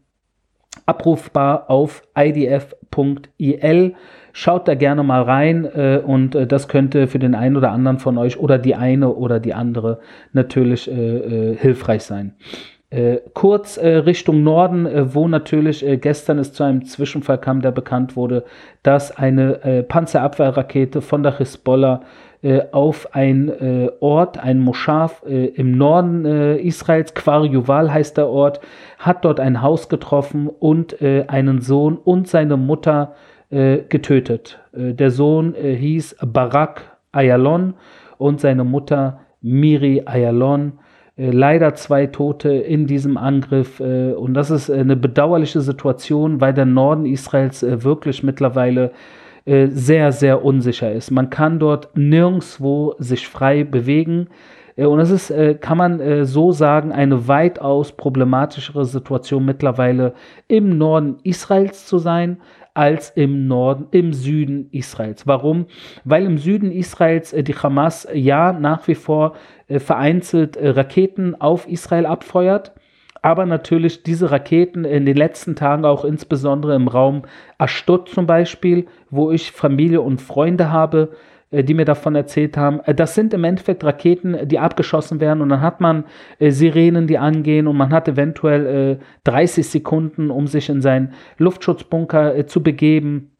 abrufbar 0.85 1.69
auf 1.69 2.03
idf.il. 2.17 3.95
Schaut 4.33 4.67
da 4.67 4.75
gerne 4.75 5.03
mal 5.03 5.23
rein 5.23 5.65
äh, 5.65 6.01
und 6.03 6.35
äh, 6.35 6.47
das 6.47 6.69
könnte 6.69 7.07
für 7.07 7.19
den 7.19 7.35
einen 7.35 7.57
oder 7.57 7.71
anderen 7.71 7.99
von 7.99 8.17
euch 8.17 8.39
oder 8.39 8.57
die 8.57 8.75
eine 8.75 9.13
oder 9.13 9.41
die 9.41 9.53
andere 9.53 9.99
natürlich 10.31 10.89
äh, 10.89 11.51
äh 11.51 11.57
hilfreich 11.57 12.03
sein. 12.03 12.35
Äh, 12.91 13.17
kurz 13.33 13.77
äh, 13.77 13.87
Richtung 13.87 14.43
Norden, 14.43 14.87
wo 15.15 15.27
natürlich 15.27 15.83
gestern 16.01 16.37
es 16.37 16.53
zu 16.53 16.63
einem 16.63 16.85
Zwischenfall 16.85 17.39
kam, 17.39 17.61
der 17.61 17.71
bekannt 17.71 18.15
wurde, 18.15 18.43
dass 18.83 19.17
eine 19.17 19.85
Panzerabwehrrakete 19.87 21.01
von 21.01 21.23
der 21.23 21.37
Hisbollah 21.37 22.01
äh, 22.43 22.63
auf 22.71 23.13
ein 23.13 23.49
äh, 23.49 23.91
Ort, 23.99 24.39
ein 24.39 24.59
Moschaf 24.59 25.23
äh, 25.27 25.45
im 25.45 25.77
Norden 25.77 26.25
äh, 26.25 26.57
Israels, 26.57 27.13
Kwar 27.13 27.45
Yuval 27.45 27.93
heißt 27.93 28.17
der 28.17 28.29
Ort, 28.29 28.61
hat 28.97 29.23
dort 29.25 29.39
ein 29.39 29.61
Haus 29.61 29.89
getroffen 29.89 30.47
und 30.47 31.03
äh, 31.03 31.25
einen 31.27 31.61
Sohn 31.61 31.97
und 31.97 32.27
seine 32.27 32.57
Mutter 32.57 33.15
getötet. 33.53 34.61
der 34.71 35.11
Sohn 35.11 35.53
hieß 35.53 36.15
Barak 36.25 36.83
Ayalon 37.11 37.73
und 38.17 38.39
seine 38.39 38.63
Mutter 38.63 39.19
Miri 39.41 40.03
Ayalon 40.05 40.79
leider 41.29 41.75
zwei 41.75 42.07
Tote 42.07 42.49
in 42.49 42.87
diesem 42.87 43.17
Angriff. 43.17 43.79
und 43.79 44.33
das 44.33 44.49
ist 44.49 44.71
eine 44.71 44.95
bedauerliche 44.95 45.61
Situation, 45.61 46.41
weil 46.41 46.53
der 46.53 46.65
Norden 46.65 47.05
Israels 47.05 47.63
wirklich 47.63 48.23
mittlerweile 48.23 48.91
äh, 49.43 49.67
sehr, 49.69 50.11
sehr 50.11 50.45
unsicher 50.45 50.91
ist. 50.91 51.09
Man 51.09 51.31
kann 51.31 51.57
dort 51.57 51.97
nirgendwo 51.97 52.93
sich 52.99 53.27
frei 53.27 53.63
bewegen. 53.63 54.27
Äh, 54.75 54.85
und 54.85 54.99
es 54.99 55.09
ist, 55.09 55.31
äh, 55.31 55.55
kann 55.55 55.79
man 55.79 55.99
äh, 55.99 56.25
so 56.25 56.51
sagen, 56.51 56.91
eine 56.91 57.27
weitaus 57.27 57.91
problematischere 57.91 58.85
Situation 58.85 59.43
mittlerweile 59.43 60.13
im 60.47 60.77
Norden 60.77 61.17
Israels 61.23 61.87
zu 61.87 61.97
sein, 61.97 62.37
als 62.73 63.09
im 63.11 63.47
Norden, 63.47 63.87
im 63.91 64.13
Süden 64.13 64.69
Israels. 64.71 65.27
Warum? 65.27 65.65
Weil 66.03 66.25
im 66.25 66.37
Süden 66.37 66.71
Israels 66.71 67.35
die 67.37 67.55
Hamas 67.55 68.07
ja 68.13 68.53
nach 68.53 68.87
wie 68.87 68.95
vor 68.95 69.35
vereinzelt 69.69 70.57
Raketen 70.59 71.39
auf 71.39 71.67
Israel 71.67 72.05
abfeuert 72.05 72.73
aber 73.21 73.45
natürlich 73.45 74.03
diese 74.03 74.31
Raketen 74.31 74.83
in 74.83 75.05
den 75.05 75.15
letzten 75.15 75.55
Tagen 75.55 75.85
auch 75.85 76.05
insbesondere 76.05 76.75
im 76.75 76.87
Raum 76.87 77.23
Ashdod 77.59 78.09
zum 78.09 78.25
Beispiel, 78.25 78.87
wo 79.09 79.31
ich 79.31 79.51
Familie 79.51 80.01
und 80.01 80.21
Freunde 80.21 80.71
habe, 80.71 81.11
äh, 81.11 81.15
die 81.51 81.73
mir 81.73 81.85
davon 81.85 82.15
erzählt 82.15 82.57
haben. 82.57 82.79
Äh, 82.85 82.95
das 82.95 83.15
sind 83.15 83.33
im 83.33 83.43
Endeffekt 83.43 83.83
Raketen, 83.83 84.47
die 84.47 84.59
abgeschossen 84.59 85.19
werden 85.19 85.41
und 85.41 85.49
dann 85.49 85.61
hat 85.61 85.81
man 85.81 86.05
äh, 86.39 86.51
Sirenen, 86.51 87.07
die 87.07 87.17
angehen 87.17 87.67
und 87.67 87.77
man 87.77 87.91
hat 87.91 88.07
eventuell 88.07 88.99
30 89.23 89.67
Sekunden, 89.67 90.31
um 90.31 90.47
sich 90.47 90.69
in 90.69 90.81
seinen 90.81 91.13
Luftschutzbunker 91.37 92.47
zu 92.47 92.63
begeben. 92.63 93.31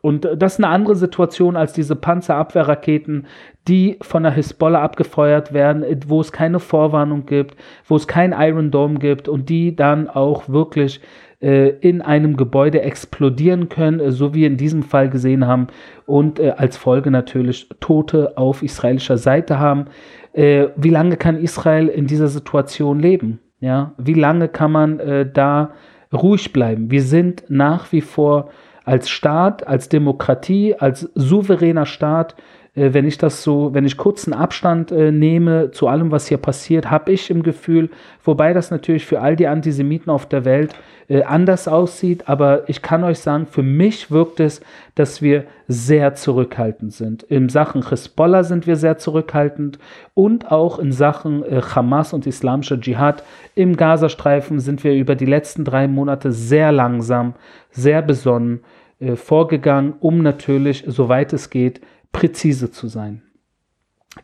Und 0.00 0.28
das 0.36 0.54
ist 0.54 0.64
eine 0.64 0.72
andere 0.72 0.94
Situation 0.94 1.56
als 1.56 1.72
diese 1.72 1.96
Panzerabwehrraketen, 1.96 3.26
die 3.66 3.98
von 4.00 4.22
der 4.22 4.32
Hisbollah 4.32 4.82
abgefeuert 4.82 5.52
werden, 5.52 5.84
wo 6.06 6.20
es 6.20 6.32
keine 6.32 6.60
Vorwarnung 6.60 7.26
gibt, 7.26 7.56
wo 7.86 7.96
es 7.96 8.06
kein 8.06 8.34
Iron 8.36 8.70
Dome 8.70 8.98
gibt 8.98 9.28
und 9.28 9.48
die 9.48 9.74
dann 9.74 10.08
auch 10.08 10.48
wirklich 10.48 11.00
äh, 11.40 11.68
in 11.68 12.02
einem 12.02 12.36
Gebäude 12.36 12.82
explodieren 12.82 13.68
können, 13.68 14.00
äh, 14.00 14.10
so 14.12 14.34
wie 14.34 14.40
wir 14.40 14.46
in 14.46 14.56
diesem 14.56 14.82
Fall 14.82 15.08
gesehen 15.08 15.46
haben 15.46 15.68
und 16.06 16.38
äh, 16.40 16.50
als 16.56 16.76
Folge 16.76 17.10
natürlich 17.10 17.68
Tote 17.80 18.36
auf 18.36 18.62
israelischer 18.62 19.18
Seite 19.18 19.58
haben. 19.58 19.86
Äh, 20.32 20.68
wie 20.76 20.90
lange 20.90 21.16
kann 21.16 21.36
Israel 21.36 21.88
in 21.88 22.06
dieser 22.06 22.28
Situation 22.28 23.00
leben? 23.00 23.40
Ja, 23.60 23.94
wie 23.98 24.14
lange 24.14 24.48
kann 24.48 24.72
man 24.72 25.00
äh, 25.00 25.30
da 25.30 25.72
ruhig 26.12 26.52
bleiben? 26.52 26.90
Wir 26.90 27.02
sind 27.02 27.44
nach 27.48 27.90
wie 27.92 28.00
vor 28.00 28.50
als 28.84 29.10
Staat, 29.10 29.66
als 29.66 29.88
Demokratie, 29.88 30.74
als 30.74 31.10
souveräner 31.14 31.84
Staat, 31.84 32.36
äh, 32.78 32.94
wenn 32.94 33.06
ich 33.06 33.18
das 33.18 33.42
so, 33.42 33.74
wenn 33.74 33.84
ich 33.84 33.96
kurzen 33.96 34.32
Abstand 34.32 34.92
äh, 34.92 35.10
nehme 35.10 35.70
zu 35.72 35.88
allem, 35.88 36.10
was 36.10 36.28
hier 36.28 36.38
passiert, 36.38 36.90
habe 36.90 37.12
ich 37.12 37.30
im 37.30 37.42
Gefühl, 37.42 37.90
wobei 38.24 38.52
das 38.52 38.70
natürlich 38.70 39.04
für 39.04 39.20
all 39.20 39.36
die 39.36 39.48
Antisemiten 39.48 40.10
auf 40.10 40.26
der 40.26 40.44
Welt 40.44 40.74
äh, 41.08 41.22
anders 41.22 41.68
aussieht, 41.68 42.28
aber 42.28 42.68
ich 42.68 42.82
kann 42.82 43.02
euch 43.02 43.18
sagen, 43.18 43.46
für 43.46 43.62
mich 43.62 44.10
wirkt 44.10 44.40
es, 44.40 44.60
dass 44.94 45.22
wir 45.22 45.44
sehr 45.66 46.14
zurückhaltend 46.14 46.92
sind. 46.92 47.22
In 47.24 47.48
Sachen 47.48 47.88
Hezbollah 47.88 48.44
sind 48.44 48.66
wir 48.66 48.76
sehr 48.76 48.98
zurückhaltend 48.98 49.78
und 50.14 50.52
auch 50.52 50.78
in 50.78 50.92
Sachen 50.92 51.42
äh, 51.44 51.60
Hamas 51.74 52.12
und 52.12 52.26
islamischer 52.26 52.80
Dschihad 52.80 53.24
im 53.54 53.76
Gazastreifen 53.76 54.60
sind 54.60 54.84
wir 54.84 54.94
über 54.94 55.14
die 55.14 55.26
letzten 55.26 55.64
drei 55.64 55.88
Monate 55.88 56.30
sehr 56.30 56.72
langsam, 56.72 57.34
sehr 57.70 58.02
besonnen 58.02 58.60
äh, 59.00 59.16
vorgegangen, 59.16 59.94
um 60.00 60.22
natürlich, 60.22 60.84
soweit 60.86 61.32
es 61.32 61.50
geht, 61.50 61.80
präzise 62.12 62.70
zu 62.70 62.88
sein. 62.88 63.22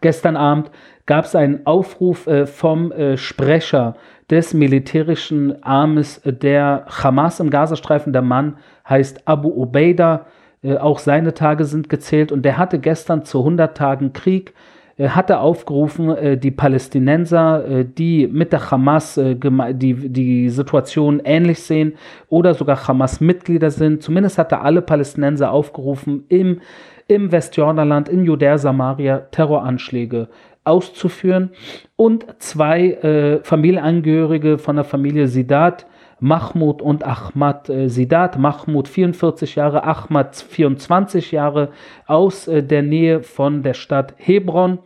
Gestern 0.00 0.36
Abend 0.36 0.70
gab 1.06 1.24
es 1.24 1.34
einen 1.34 1.66
Aufruf 1.66 2.26
äh, 2.26 2.46
vom 2.46 2.90
äh, 2.92 3.16
Sprecher 3.16 3.96
des 4.30 4.54
militärischen 4.54 5.62
Armes 5.62 6.20
der 6.24 6.86
Hamas 6.88 7.40
im 7.40 7.50
Gazastreifen. 7.50 8.12
Der 8.12 8.22
Mann 8.22 8.58
heißt 8.88 9.28
Abu 9.28 9.48
Ubaida. 9.48 10.26
Äh, 10.62 10.78
auch 10.78 10.98
seine 10.98 11.34
Tage 11.34 11.64
sind 11.64 11.88
gezählt 11.88 12.32
und 12.32 12.42
der 12.42 12.58
hatte 12.58 12.78
gestern 12.78 13.24
zu 13.24 13.40
100 13.40 13.76
Tagen 13.76 14.12
Krieg 14.12 14.54
äh, 14.96 15.08
hatte 15.08 15.40
aufgerufen, 15.40 16.10
äh, 16.10 16.38
die 16.38 16.52
Palästinenser, 16.52 17.66
äh, 17.66 17.84
die 17.84 18.28
mit 18.28 18.52
der 18.52 18.70
Hamas 18.70 19.20
die, 19.20 19.94
die 19.94 20.48
Situation 20.50 21.20
ähnlich 21.24 21.62
sehen 21.62 21.94
oder 22.28 22.54
sogar 22.54 22.86
Hamas-Mitglieder 22.86 23.70
sind, 23.70 24.02
zumindest 24.02 24.38
hat 24.38 24.52
er 24.52 24.62
alle 24.62 24.82
Palästinenser 24.82 25.50
aufgerufen, 25.50 26.24
im, 26.28 26.60
im 27.08 27.32
Westjordanland, 27.32 28.08
in 28.08 28.24
Judäa, 28.24 28.58
Samaria 28.58 29.18
Terroranschläge 29.30 30.28
auszuführen. 30.64 31.50
Und 31.96 32.26
zwei 32.38 32.92
äh, 32.92 33.42
Familienangehörige 33.42 34.58
von 34.58 34.76
der 34.76 34.84
Familie 34.84 35.28
Sidat, 35.28 35.86
Mahmoud 36.20 36.80
und 36.80 37.04
Ahmad 37.04 37.68
äh, 37.68 37.88
Sidat. 37.88 38.38
Mahmoud 38.38 38.88
44 38.88 39.56
Jahre, 39.56 39.84
Ahmad 39.84 40.36
24 40.36 41.32
Jahre 41.32 41.70
aus 42.06 42.48
äh, 42.48 42.62
der 42.62 42.82
Nähe 42.82 43.22
von 43.22 43.62
der 43.62 43.74
Stadt 43.74 44.14
Hebron 44.16 44.78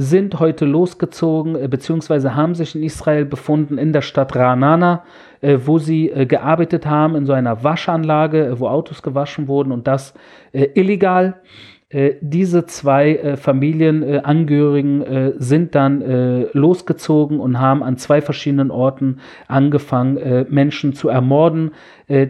sind 0.00 0.40
heute 0.40 0.64
losgezogen 0.64 1.56
äh, 1.56 1.68
beziehungsweise 1.68 2.34
haben 2.34 2.54
sich 2.54 2.74
in 2.74 2.82
Israel 2.82 3.26
befunden 3.26 3.76
in 3.76 3.92
der 3.92 4.00
Stadt 4.00 4.34
Ranana, 4.34 5.04
äh, 5.42 5.58
wo 5.64 5.78
sie 5.78 6.08
äh, 6.08 6.24
gearbeitet 6.24 6.86
haben 6.86 7.16
in 7.16 7.26
so 7.26 7.34
einer 7.34 7.62
Waschanlage, 7.62 8.46
äh, 8.46 8.58
wo 8.58 8.68
Autos 8.68 9.02
gewaschen 9.02 9.46
wurden 9.46 9.72
und 9.72 9.86
das 9.86 10.14
illegal. 10.52 11.40
Äh, 11.92 12.14
diese 12.20 12.66
zwei 12.66 13.16
äh, 13.16 13.36
Familienangehörigen 13.36 15.02
äh, 15.02 15.32
sind 15.38 15.74
dann 15.74 16.00
äh, 16.02 16.46
losgezogen 16.52 17.40
und 17.40 17.58
haben 17.58 17.82
an 17.82 17.96
zwei 17.96 18.20
verschiedenen 18.22 18.70
Orten 18.70 19.18
angefangen, 19.48 20.16
äh, 20.16 20.46
Menschen 20.48 20.94
zu 20.94 21.08
ermorden, 21.08 21.72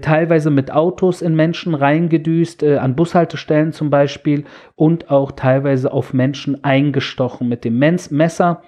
teilweise 0.02 0.50
mit 0.50 0.71
Autos 0.71 1.23
in 1.23 1.35
Menschen 1.35 1.75
reingedüst, 1.75 2.62
an 2.62 2.97
Bushaltestellen 2.97 3.73
zum 3.73 3.88
Beispiel 3.88 4.45
und 4.76 5.11
auch 5.11 5.33
teilweise 5.33 5.90
auf 5.90 6.12
Menschen 6.12 6.62
eingestochen 6.64 7.49
mit 7.49 7.64
dem 7.64 7.79
Messer 7.79 8.61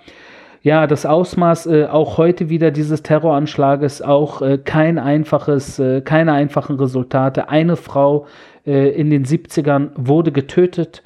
ja, 0.62 0.86
das 0.86 1.06
Ausmaß 1.06 1.66
äh, 1.66 1.86
auch 1.86 2.18
heute 2.18 2.48
wieder 2.48 2.70
dieses 2.70 3.02
Terroranschlages, 3.02 4.00
auch 4.00 4.42
äh, 4.42 4.58
kein 4.58 4.98
einfaches, 4.98 5.80
äh, 5.80 6.02
keine 6.02 6.32
einfachen 6.32 6.76
Resultate. 6.78 7.48
Eine 7.48 7.76
Frau 7.76 8.26
äh, 8.64 8.90
in 8.90 9.10
den 9.10 9.24
70ern 9.24 9.90
wurde 9.96 10.30
getötet. 10.30 11.02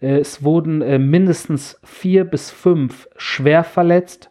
Äh, 0.00 0.18
es 0.18 0.44
wurden 0.44 0.80
äh, 0.80 0.98
mindestens 0.98 1.80
vier 1.82 2.24
bis 2.24 2.50
fünf 2.50 3.08
schwer 3.16 3.64
verletzt. 3.64 4.28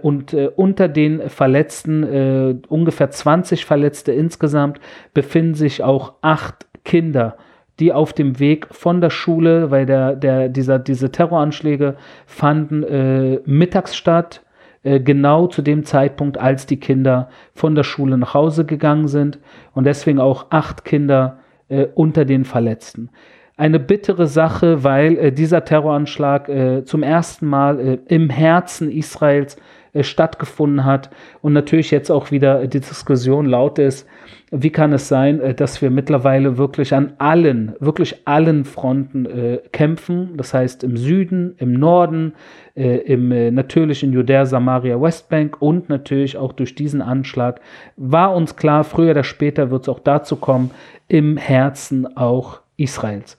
Und 0.00 0.32
unter 0.32 0.88
den 0.88 1.28
Verletzten, 1.28 2.62
ungefähr 2.66 3.10
20 3.10 3.66
Verletzte 3.66 4.10
insgesamt, 4.10 4.80
befinden 5.12 5.52
sich 5.52 5.82
auch 5.82 6.14
acht 6.22 6.66
Kinder, 6.82 7.36
die 7.80 7.92
auf 7.92 8.12
dem 8.12 8.38
Weg 8.38 8.68
von 8.70 9.00
der 9.00 9.10
Schule, 9.10 9.70
weil 9.70 9.86
der, 9.86 10.16
der, 10.16 10.48
dieser, 10.48 10.78
diese 10.78 11.12
Terroranschläge 11.12 11.96
fanden 12.26 12.82
äh, 12.82 13.40
mittags 13.44 13.96
statt, 13.96 14.42
äh, 14.82 15.00
genau 15.00 15.46
zu 15.46 15.62
dem 15.62 15.84
Zeitpunkt, 15.84 16.38
als 16.38 16.66
die 16.66 16.78
Kinder 16.78 17.28
von 17.54 17.74
der 17.74 17.82
Schule 17.82 18.16
nach 18.16 18.34
Hause 18.34 18.64
gegangen 18.64 19.08
sind 19.08 19.38
und 19.74 19.84
deswegen 19.84 20.20
auch 20.20 20.46
acht 20.50 20.84
Kinder 20.84 21.38
äh, 21.68 21.86
unter 21.94 22.24
den 22.24 22.44
Verletzten. 22.44 23.10
Eine 23.58 23.80
bittere 23.80 24.26
Sache, 24.26 24.84
weil 24.84 25.16
äh, 25.16 25.32
dieser 25.32 25.64
Terroranschlag 25.64 26.48
äh, 26.48 26.84
zum 26.84 27.02
ersten 27.02 27.46
Mal 27.46 27.80
äh, 27.80 27.98
im 28.06 28.28
Herzen 28.30 28.90
Israels 28.90 29.56
stattgefunden 30.04 30.84
hat. 30.84 31.10
Und 31.42 31.52
natürlich 31.52 31.90
jetzt 31.90 32.10
auch 32.10 32.30
wieder 32.30 32.66
die 32.66 32.80
Diskussion 32.80 33.46
laut 33.46 33.78
ist, 33.78 34.06
wie 34.52 34.70
kann 34.70 34.92
es 34.92 35.08
sein, 35.08 35.40
äh, 35.40 35.54
dass 35.54 35.82
wir 35.82 35.90
mittlerweile 35.90 36.56
wirklich 36.56 36.94
an 36.94 37.14
allen, 37.18 37.74
wirklich 37.80 38.26
allen 38.26 38.64
Fronten 38.64 39.26
äh, 39.26 39.58
kämpfen, 39.72 40.36
das 40.36 40.54
heißt 40.54 40.84
im 40.84 40.96
Süden, 40.96 41.56
im 41.58 41.72
Norden, 41.72 42.34
äh, 42.76 42.98
im 42.98 43.32
äh, 43.32 43.50
natürlich 43.50 44.02
in 44.04 44.12
Judäa, 44.12 44.46
Samaria, 44.46 45.00
Westbank 45.00 45.60
und 45.60 45.88
natürlich 45.88 46.36
auch 46.36 46.52
durch 46.52 46.74
diesen 46.74 47.02
Anschlag. 47.02 47.60
War 47.96 48.34
uns 48.34 48.56
klar, 48.56 48.84
früher 48.84 49.10
oder 49.10 49.24
später 49.24 49.70
wird 49.70 49.82
es 49.82 49.88
auch 49.88 50.00
dazu 50.00 50.36
kommen, 50.36 50.70
im 51.08 51.36
Herzen 51.36 52.16
auch 52.16 52.60
Israels. 52.76 53.36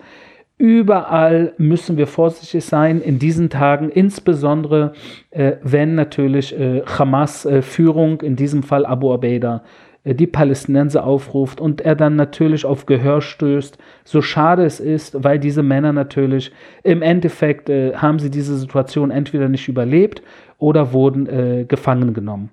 Überall 0.59 1.53
müssen 1.59 1.97
wir 1.97 2.07
vorsichtig 2.07 2.65
sein 2.65 2.99
in 2.99 3.19
diesen 3.19 3.51
Tagen, 3.51 3.89
insbesondere 3.89 4.93
äh, 5.29 5.53
wenn 5.61 5.93
natürlich 5.93 6.57
äh, 6.59 6.81
Hamas-Führung, 6.83 8.21
äh, 8.21 8.25
in 8.25 8.35
diesem 8.35 8.63
Fall 8.63 8.87
Abu 8.87 9.13
Abeda, 9.13 9.63
äh, 10.03 10.15
die 10.15 10.25
Palästinenser 10.25 11.05
aufruft 11.05 11.61
und 11.61 11.81
er 11.81 11.93
dann 11.93 12.15
natürlich 12.15 12.65
auf 12.65 12.87
Gehör 12.87 13.21
stößt, 13.21 13.77
so 14.03 14.23
schade 14.23 14.65
es 14.65 14.79
ist, 14.79 15.23
weil 15.23 15.37
diese 15.37 15.61
Männer 15.61 15.93
natürlich 15.93 16.51
im 16.81 17.03
Endeffekt 17.03 17.69
äh, 17.69 17.93
haben 17.93 18.17
sie 18.17 18.31
diese 18.31 18.57
Situation 18.57 19.11
entweder 19.11 19.49
nicht 19.49 19.67
überlebt 19.67 20.23
oder 20.57 20.91
wurden 20.91 21.67
gefangen 21.67 22.15
genommen. 22.15 22.49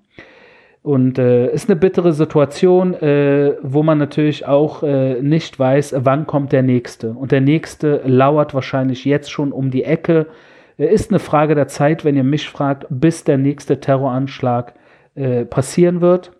Und 0.84 1.18
äh, 1.18 1.50
ist 1.50 1.70
eine 1.70 1.80
bittere 1.80 2.12
Situation, 2.12 2.92
äh, 2.92 3.54
wo 3.62 3.82
man 3.82 3.96
natürlich 3.96 4.44
auch 4.44 4.82
äh, 4.82 5.22
nicht 5.22 5.58
weiß, 5.58 5.94
wann 6.00 6.26
kommt 6.26 6.52
der 6.52 6.62
nächste. 6.62 7.12
Und 7.12 7.32
der 7.32 7.40
nächste 7.40 8.02
lauert 8.04 8.52
wahrscheinlich 8.52 9.06
jetzt 9.06 9.30
schon 9.30 9.50
um 9.52 9.70
die 9.70 9.84
Ecke. 9.84 10.26
Äh, 10.76 10.92
ist 10.92 11.10
eine 11.10 11.20
Frage 11.20 11.54
der 11.54 11.68
Zeit, 11.68 12.04
wenn 12.04 12.16
ihr 12.16 12.22
mich 12.22 12.50
fragt, 12.50 12.84
bis 12.90 13.24
der 13.24 13.38
nächste 13.38 13.80
Terroranschlag 13.80 14.74
äh, 15.14 15.46
passieren 15.46 16.02
wird. 16.02 16.32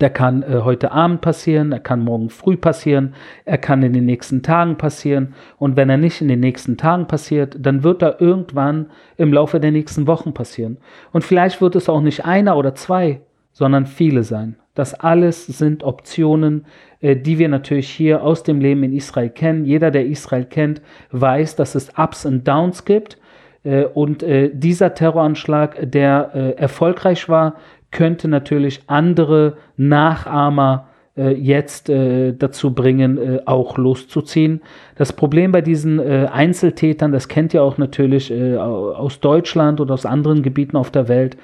Der 0.00 0.10
kann 0.10 0.42
äh, 0.42 0.62
heute 0.64 0.90
Abend 0.90 1.20
passieren, 1.20 1.70
er 1.70 1.78
kann 1.78 2.00
morgen 2.00 2.30
früh 2.30 2.56
passieren, 2.56 3.14
er 3.44 3.58
kann 3.58 3.84
in 3.84 3.92
den 3.92 4.04
nächsten 4.04 4.42
Tagen 4.42 4.78
passieren. 4.78 5.34
Und 5.58 5.76
wenn 5.76 5.88
er 5.90 5.96
nicht 5.96 6.20
in 6.20 6.26
den 6.26 6.40
nächsten 6.40 6.76
Tagen 6.76 7.06
passiert, 7.06 7.56
dann 7.60 7.84
wird 7.84 8.02
er 8.02 8.20
irgendwann 8.20 8.90
im 9.16 9.32
Laufe 9.32 9.60
der 9.60 9.70
nächsten 9.70 10.08
Wochen 10.08 10.34
passieren. 10.34 10.78
Und 11.12 11.22
vielleicht 11.22 11.60
wird 11.60 11.76
es 11.76 11.88
auch 11.88 12.00
nicht 12.00 12.24
einer 12.24 12.56
oder 12.56 12.74
zwei, 12.74 13.20
sondern 13.54 13.86
viele 13.86 14.24
sein. 14.24 14.56
Das 14.74 14.92
alles 14.92 15.46
sind 15.46 15.84
Optionen, 15.84 16.66
äh, 17.00 17.16
die 17.16 17.38
wir 17.38 17.48
natürlich 17.48 17.88
hier 17.88 18.22
aus 18.22 18.42
dem 18.42 18.60
Leben 18.60 18.82
in 18.82 18.92
Israel 18.92 19.30
kennen. 19.30 19.64
Jeder, 19.64 19.90
der 19.90 20.06
Israel 20.06 20.44
kennt, 20.44 20.82
weiß, 21.12 21.56
dass 21.56 21.74
es 21.74 21.92
Ups 21.96 22.26
und 22.26 22.46
Downs 22.46 22.84
gibt. 22.84 23.16
Äh, 23.62 23.84
und 23.84 24.22
äh, 24.22 24.50
dieser 24.52 24.94
Terroranschlag, 24.94 25.90
der 25.90 26.56
erfolgreich 26.58 27.28
war, 27.28 27.54
könnte 27.90 28.26
natürlich 28.26 28.82
andere 28.88 29.56
Nachahmer 29.76 30.88
jetzt 31.16 31.88
dazu 31.88 32.74
bringen, 32.74 33.46
auch 33.46 33.78
loszuziehen. 33.78 34.62
Das 34.96 35.12
Problem 35.12 35.52
bei 35.52 35.60
diesen 35.60 36.00
Einzeltätern, 36.00 37.12
das 37.12 37.28
kennt 37.28 37.54
ihr 37.54 37.62
auch 37.62 37.78
natürlich 37.78 38.34
aus 38.34 39.20
Deutschland 39.20 39.80
oder 39.80 39.94
aus 39.94 40.06
anderen 40.06 40.42
Gebieten 40.42 40.76
auf 40.76 40.90
der 40.90 41.06
Welt, 41.06 41.36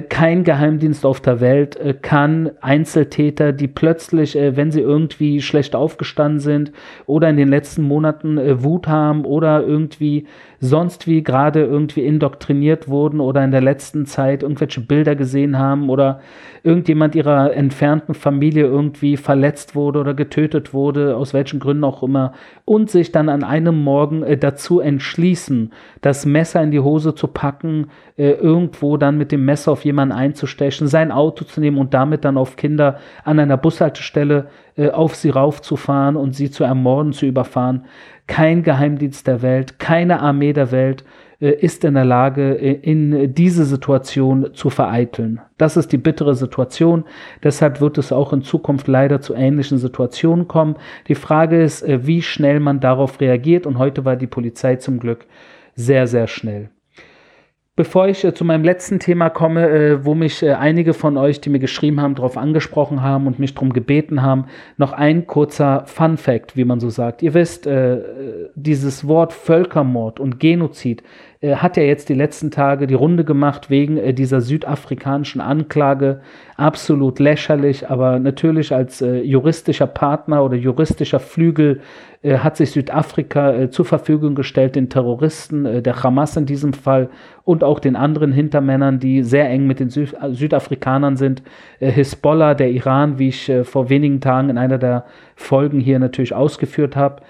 kein 0.00 0.44
Geheimdienst 0.44 1.04
auf 1.04 1.20
der 1.20 1.40
Welt 1.40 1.76
äh, 1.76 1.92
kann 1.92 2.52
Einzeltäter, 2.62 3.52
die 3.52 3.68
plötzlich, 3.68 4.34
äh, 4.34 4.56
wenn 4.56 4.70
sie 4.70 4.80
irgendwie 4.80 5.42
schlecht 5.42 5.76
aufgestanden 5.76 6.40
sind 6.40 6.72
oder 7.04 7.28
in 7.28 7.36
den 7.36 7.48
letzten 7.48 7.82
Monaten 7.82 8.38
Wut 8.62 8.88
haben 8.88 9.26
oder 9.26 9.62
irgendwie 9.62 10.26
sonst 10.58 11.06
wie 11.06 11.22
gerade 11.22 11.62
irgendwie 11.62 12.00
indoktriniert 12.00 12.88
wurden 12.88 13.20
oder 13.20 13.44
in 13.44 13.50
der 13.50 13.60
letzten 13.60 14.06
Zeit 14.06 14.42
irgendwelche 14.42 14.80
Bilder 14.80 15.14
gesehen 15.14 15.58
haben 15.58 15.90
oder 15.90 16.20
irgendjemand 16.62 17.14
ihrer 17.14 17.52
entfernten 17.52 18.14
Familie 18.14 18.64
irgendwie 18.64 19.18
verletzt 19.18 19.74
wurde 19.74 19.98
oder 19.98 20.14
getötet 20.14 20.72
wurde, 20.72 21.16
aus 21.16 21.34
welchen 21.34 21.60
Gründen 21.60 21.84
auch 21.84 22.02
immer, 22.02 22.32
und 22.64 22.90
sich 22.90 23.12
dann 23.12 23.28
an 23.28 23.44
einem 23.44 23.82
Morgen 23.82 24.24
dazu 24.40 24.80
entschließen, 24.80 25.72
das 26.00 26.24
Messer 26.24 26.62
in 26.62 26.70
die 26.70 26.80
Hose 26.80 27.14
zu 27.14 27.26
packen, 27.26 27.88
irgendwo 28.16 28.96
dann 28.96 29.18
mit 29.18 29.30
dem 29.30 29.44
Messer 29.44 29.73
auf 29.74 29.84
jemanden 29.84 30.14
einzustechen, 30.14 30.86
sein 30.86 31.12
Auto 31.12 31.44
zu 31.44 31.60
nehmen 31.60 31.78
und 31.78 31.92
damit 31.92 32.24
dann 32.24 32.38
auf 32.38 32.56
Kinder 32.56 32.98
an 33.24 33.38
einer 33.38 33.56
Bushaltestelle 33.56 34.46
äh, 34.76 34.90
auf 34.90 35.16
sie 35.16 35.30
raufzufahren 35.30 36.16
und 36.16 36.34
sie 36.34 36.50
zu 36.50 36.64
ermorden, 36.64 37.12
zu 37.12 37.26
überfahren. 37.26 37.84
Kein 38.26 38.62
Geheimdienst 38.62 39.26
der 39.26 39.42
Welt, 39.42 39.78
keine 39.78 40.20
Armee 40.20 40.52
der 40.52 40.70
Welt 40.70 41.04
äh, 41.40 41.50
ist 41.50 41.84
in 41.84 41.94
der 41.94 42.04
Lage, 42.04 42.54
äh, 42.54 42.72
in 42.72 43.34
diese 43.34 43.64
Situation 43.64 44.54
zu 44.54 44.70
vereiteln. 44.70 45.40
Das 45.58 45.76
ist 45.76 45.92
die 45.92 45.98
bittere 45.98 46.34
Situation. 46.34 47.04
Deshalb 47.42 47.80
wird 47.80 47.98
es 47.98 48.12
auch 48.12 48.32
in 48.32 48.42
Zukunft 48.42 48.88
leider 48.88 49.20
zu 49.20 49.34
ähnlichen 49.34 49.78
Situationen 49.78 50.48
kommen. 50.48 50.76
Die 51.08 51.16
Frage 51.16 51.62
ist, 51.62 51.82
äh, 51.82 52.06
wie 52.06 52.22
schnell 52.22 52.60
man 52.60 52.80
darauf 52.80 53.20
reagiert. 53.20 53.66
Und 53.66 53.78
heute 53.78 54.04
war 54.04 54.16
die 54.16 54.26
Polizei 54.26 54.76
zum 54.76 55.00
Glück 55.00 55.26
sehr, 55.74 56.06
sehr 56.06 56.28
schnell. 56.28 56.70
Bevor 57.76 58.06
ich 58.06 58.22
äh, 58.22 58.32
zu 58.32 58.44
meinem 58.44 58.62
letzten 58.62 59.00
Thema 59.00 59.30
komme, 59.30 59.68
äh, 59.68 60.04
wo 60.04 60.14
mich 60.14 60.44
äh, 60.44 60.52
einige 60.52 60.94
von 60.94 61.16
euch, 61.16 61.40
die 61.40 61.50
mir 61.50 61.58
geschrieben 61.58 62.00
haben, 62.00 62.14
darauf 62.14 62.36
angesprochen 62.36 63.02
haben 63.02 63.26
und 63.26 63.40
mich 63.40 63.54
darum 63.54 63.72
gebeten 63.72 64.22
haben, 64.22 64.46
noch 64.76 64.92
ein 64.92 65.26
kurzer 65.26 65.82
Fun 65.86 66.16
Fact, 66.16 66.56
wie 66.56 66.64
man 66.64 66.78
so 66.78 66.88
sagt. 66.88 67.20
Ihr 67.20 67.34
wisst, 67.34 67.66
äh, 67.66 68.00
dieses 68.54 69.08
Wort 69.08 69.32
Völkermord 69.32 70.20
und 70.20 70.38
Genozid 70.38 71.02
hat 71.52 71.76
ja 71.76 71.82
jetzt 71.82 72.08
die 72.08 72.14
letzten 72.14 72.50
Tage 72.50 72.86
die 72.86 72.94
Runde 72.94 73.24
gemacht 73.24 73.68
wegen 73.68 73.96
äh, 73.98 74.14
dieser 74.14 74.40
südafrikanischen 74.40 75.40
Anklage. 75.40 76.20
Absolut 76.56 77.18
lächerlich, 77.18 77.90
aber 77.90 78.18
natürlich 78.18 78.72
als 78.72 79.02
äh, 79.02 79.20
juristischer 79.22 79.86
Partner 79.86 80.44
oder 80.44 80.56
juristischer 80.56 81.20
Flügel 81.20 81.80
äh, 82.24 82.38
hat 82.38 82.56
sich 82.56 82.70
Südafrika 82.70 83.52
äh, 83.52 83.70
zur 83.70 83.84
Verfügung 83.84 84.34
gestellt, 84.34 84.76
den 84.76 84.88
Terroristen, 84.88 85.66
äh, 85.66 85.82
der 85.82 86.02
Hamas 86.02 86.36
in 86.36 86.46
diesem 86.46 86.72
Fall 86.72 87.10
und 87.44 87.62
auch 87.62 87.78
den 87.78 87.96
anderen 87.96 88.32
Hintermännern, 88.32 88.98
die 88.98 89.22
sehr 89.22 89.50
eng 89.50 89.66
mit 89.66 89.78
den 89.78 89.90
Sü 89.90 90.06
Südafrikanern 90.32 91.16
sind. 91.16 91.42
Hisbollah, 91.80 92.54
der 92.54 92.70
Iran, 92.70 93.18
wie 93.18 93.28
ich 93.28 93.52
vor 93.64 93.90
wenigen 93.90 94.20
Tagen 94.20 94.48
in 94.48 94.56
einer 94.56 94.78
der 94.78 95.04
Folgen 95.36 95.80
hier 95.80 95.98
natürlich 95.98 96.34
ausgeführt 96.34 96.96
habe. 96.96 97.22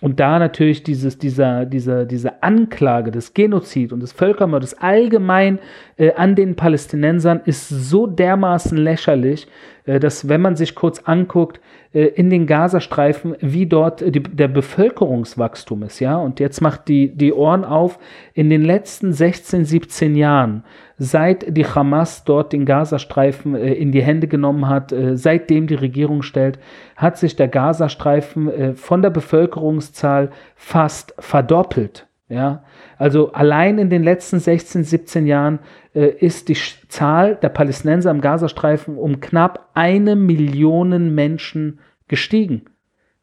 Und 0.00 0.20
da 0.20 0.38
natürlich 0.38 0.82
dieses, 0.82 1.18
dieser, 1.18 1.64
dieser, 1.64 2.04
diese 2.04 2.42
Anklage 2.42 3.10
des 3.10 3.32
Genozid 3.32 3.92
und 3.92 4.00
des 4.00 4.12
Völkermordes 4.12 4.74
allgemein 4.74 5.58
äh, 5.96 6.12
an 6.14 6.34
den 6.34 6.56
Palästinensern 6.56 7.40
ist 7.44 7.68
so 7.68 8.06
dermaßen 8.06 8.76
lächerlich, 8.76 9.48
äh, 9.84 9.98
dass 10.00 10.28
wenn 10.28 10.40
man 10.40 10.56
sich 10.56 10.74
kurz 10.74 11.00
anguckt, 11.00 11.60
äh, 11.92 12.04
in 12.06 12.30
den 12.30 12.46
Gazastreifen, 12.46 13.36
wie 13.40 13.66
dort 13.66 14.00
die, 14.02 14.22
der 14.22 14.48
Bevölkerungswachstum 14.48 15.82
ist, 15.84 16.00
ja, 16.00 16.16
und 16.16 16.40
jetzt 16.40 16.60
macht 16.60 16.88
die, 16.88 17.08
die 17.16 17.32
Ohren 17.32 17.64
auf, 17.64 17.98
in 18.34 18.50
den 18.50 18.62
letzten 18.62 19.12
16, 19.12 19.64
17 19.64 20.14
Jahren 20.16 20.64
seit 20.98 21.56
die 21.56 21.66
Hamas 21.66 22.24
dort 22.24 22.52
den 22.52 22.64
Gazastreifen 22.64 23.54
äh, 23.54 23.72
in 23.74 23.92
die 23.92 24.02
Hände 24.02 24.28
genommen 24.28 24.68
hat, 24.68 24.92
äh, 24.92 25.16
seitdem 25.16 25.66
die 25.66 25.74
Regierung 25.74 26.22
stellt, 26.22 26.58
hat 26.96 27.18
sich 27.18 27.36
der 27.36 27.48
Gazastreifen 27.48 28.48
äh, 28.48 28.74
von 28.74 29.02
der 29.02 29.10
Bevölkerungszahl 29.10 30.30
fast 30.54 31.14
verdoppelt. 31.18 32.06
Ja, 32.28 32.64
also 32.98 33.32
allein 33.32 33.78
in 33.78 33.90
den 33.90 34.02
letzten 34.02 34.38
16, 34.38 34.84
17 34.84 35.26
Jahren 35.26 35.58
äh, 35.94 36.06
ist 36.06 36.48
die 36.48 36.56
Zahl 36.88 37.36
der 37.36 37.50
Palästinenser 37.50 38.10
im 38.10 38.20
Gazastreifen 38.20 38.96
um 38.96 39.20
knapp 39.20 39.70
eine 39.74 40.16
Million 40.16 41.14
Menschen 41.14 41.80
gestiegen. 42.08 42.66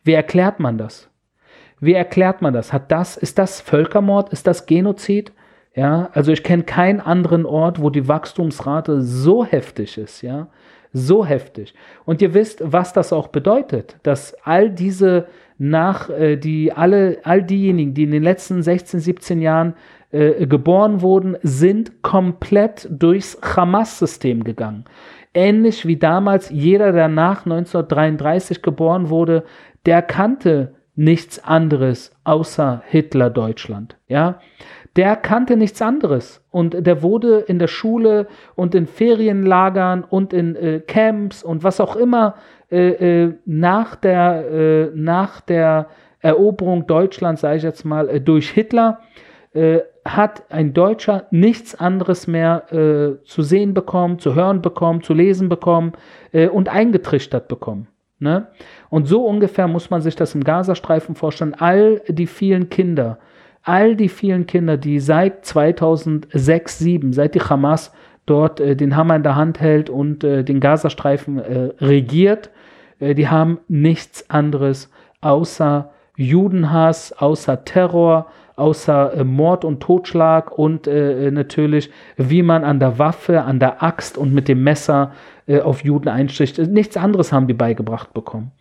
Wie 0.03 0.13
erklärt 0.13 0.59
man 0.59 0.77
das? 0.77 1.09
Wie 1.79 1.93
erklärt 1.93 2.41
man 2.41 2.53
das? 2.53 2.71
Hat 2.71 2.91
das, 2.91 3.17
ist 3.17 3.37
das 3.37 3.61
Völkermord? 3.61 4.31
Ist 4.31 4.47
das 4.47 4.65
Genozid? 4.65 5.33
Ja, 5.75 6.09
also 6.13 6.31
ich 6.31 6.43
kenne 6.43 6.63
keinen 6.63 7.01
anderen 7.01 7.45
Ort, 7.45 7.81
wo 7.81 7.89
die 7.89 8.07
Wachstumsrate 8.07 9.01
so 9.01 9.43
heftig 9.43 9.97
ist, 9.97 10.21
ja, 10.21 10.47
so 10.93 11.25
heftig. 11.25 11.73
Und 12.05 12.21
ihr 12.21 12.33
wisst, 12.33 12.61
was 12.63 12.93
das 12.93 13.11
auch 13.11 13.27
bedeutet, 13.27 13.97
dass 14.03 14.35
all 14.43 14.69
diese 14.69 15.27
nach, 15.57 16.09
äh, 16.09 16.37
die 16.37 16.71
alle, 16.71 17.19
all 17.23 17.43
diejenigen, 17.43 17.93
die 17.93 18.03
in 18.03 18.11
den 18.11 18.23
letzten 18.23 18.61
16, 18.61 18.99
17 18.99 19.41
Jahren 19.41 19.73
äh, 20.11 20.45
geboren 20.45 21.01
wurden, 21.01 21.37
sind 21.41 22.03
komplett 22.03 22.87
durchs 22.89 23.39
Hamas-System 23.41 24.43
gegangen. 24.43 24.85
Ähnlich 25.33 25.87
wie 25.87 25.97
damals 25.97 26.49
jeder, 26.49 26.91
der 26.91 27.07
nach 27.07 27.45
1933 27.45 28.61
geboren 28.61 29.09
wurde, 29.09 29.43
der 29.85 30.03
kannte 30.03 30.75
nichts 30.95 31.43
anderes 31.43 32.15
außer 32.23 32.83
Hitler 32.85 33.31
Deutschland. 33.31 33.97
Ja, 34.07 34.39
der 34.95 35.15
kannte 35.15 35.57
nichts 35.57 35.81
anderes. 35.81 36.43
Und 36.51 36.85
der 36.85 37.01
wurde 37.01 37.39
in 37.39 37.57
der 37.59 37.67
Schule 37.67 38.27
und 38.55 38.75
in 38.75 38.85
Ferienlagern 38.85 40.03
und 40.03 40.33
in 40.33 40.55
äh, 40.55 40.79
Camps 40.81 41.43
und 41.43 41.63
was 41.63 41.79
auch 41.79 41.95
immer 41.95 42.35
äh, 42.71 43.25
äh, 43.25 43.33
nach, 43.45 43.95
der, 43.95 44.51
äh, 44.51 44.91
nach 44.95 45.41
der 45.41 45.87
Eroberung 46.19 46.87
Deutschlands, 46.87 47.41
sage 47.41 47.57
ich 47.57 47.63
jetzt 47.63 47.85
mal, 47.85 48.09
äh, 48.09 48.21
durch 48.21 48.49
Hitler, 48.49 48.99
äh, 49.53 49.81
hat 50.05 50.43
ein 50.49 50.73
Deutscher 50.73 51.27
nichts 51.31 51.75
anderes 51.75 52.27
mehr 52.27 53.15
zu 53.23 53.41
sehen 53.41 53.73
bekommen, 53.73 54.19
zu 54.19 54.35
hören 54.35 54.61
bekommen, 54.61 55.01
zu 55.01 55.13
lesen 55.13 55.47
bekommen 55.47 55.93
und 56.51 56.67
eingetrichtert 56.67 57.47
bekommen. 57.47 57.87
Ne? 58.19 58.47
Und 58.89 59.07
so 59.07 59.25
ungefähr 59.25 59.69
muss 59.69 59.89
man 59.89 60.01
sich 60.01 60.17
das 60.17 60.35
im 60.35 60.43
Gazastreifen 60.43 61.15
vorstellen. 61.15 61.55
All 61.57 62.01
die 62.09 62.27
vielen 62.27 62.69
Kinder, 62.69 63.17
all 63.63 63.95
die 63.95 64.09
vielen 64.09 64.45
Kinder, 64.45 64.77
die 64.77 64.99
seit 64.99 65.45
2006, 65.45 66.77
2007, 66.77 67.13
seit 67.13 67.35
die 67.35 67.41
Hamas 67.41 67.93
dort 68.25 68.59
äh, 68.59 68.75
den 68.75 68.95
Hammer 68.95 69.15
in 69.15 69.23
der 69.23 69.35
Hand 69.35 69.59
hält 69.59 69.89
und 69.89 70.23
äh, 70.23 70.43
den 70.43 70.59
Gazastreifen 70.59 71.39
äh, 71.39 71.69
regiert, 71.79 72.51
äh, 72.99 73.15
die 73.15 73.27
haben 73.27 73.59
nichts 73.67 74.29
anderes 74.29 74.91
außer 75.21 75.91
Judenhass, 76.15 77.13
außer 77.13 77.65
Terror, 77.65 78.27
außer 78.55 79.13
äh, 79.13 79.23
Mord 79.23 79.65
und 79.65 79.81
Totschlag 79.81 80.57
und 80.57 80.87
äh, 80.87 81.31
natürlich, 81.31 81.89
wie 82.17 82.43
man 82.43 82.63
an 82.63 82.79
der 82.79 82.99
Waffe, 82.99 83.41
an 83.41 83.59
der 83.59 83.81
Axt 83.81 84.17
und 84.17 84.33
mit 84.33 84.47
dem 84.47 84.63
Messer 84.63 85.11
auf 85.65 85.83
Juden 85.83 86.07
einsticht. 86.07 86.57
Nichts 86.57 86.95
anderes 86.95 87.33
haben 87.33 87.47
die 87.47 87.53
beigebracht 87.53 88.13
bekommen 88.13 88.51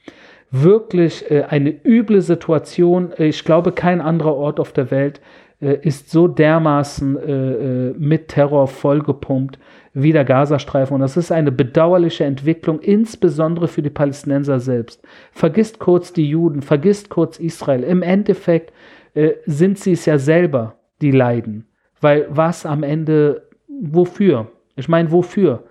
wirklich 0.53 1.29
äh, 1.31 1.45
eine 1.49 1.75
üble 1.85 2.21
Situation. 2.21 3.13
Ich 3.19 3.45
glaube, 3.45 3.73
kein 3.73 4.01
anderer 4.01 4.37
Ort 4.37 4.61
auf 4.61 4.73
der 4.73 4.91
Welt 4.91 5.21
äh, 5.61 5.79
ist 5.83 6.11
so 6.11 6.29
dermaßen 6.29 7.17
äh, 7.17 7.33
äh, 7.33 7.95
mit 7.99 8.29
Terror 8.29 8.69
vollgepumpt 8.69 9.59
wie 9.95 10.13
der 10.13 10.25
Gazastreifen. 10.25 10.95
Und 10.95 11.01
das 11.01 11.17
ist 11.17 11.33
eine 11.33 11.53
bedauerliche 11.53 12.25
Entwicklung, 12.25 12.81
insbesondere 12.81 13.69
für 13.69 13.83
die 13.83 13.91
Palästinenser 13.91 14.61
selbst. 14.61 15.03
Vergisst 15.33 15.79
kurz 15.79 16.13
die 16.13 16.29
Juden, 16.29 16.63
vergisst 16.63 17.09
kurz 17.09 17.39
Israel. 17.39 17.83
Im 17.83 18.03
Endeffekt 18.03 18.73
äh, 19.15 19.33
sind 19.47 19.79
sie 19.79 19.93
es 19.93 20.07
ja 20.07 20.19
selber, 20.19 20.77
die 21.01 21.11
leiden. 21.11 21.67
Weil 22.01 22.27
was 22.31 22.67
am 22.67 22.83
Ende, 22.83 23.49
wofür? 23.69 24.49
Ich 24.77 24.89
meine, 24.89 25.13
wofür? 25.13 25.65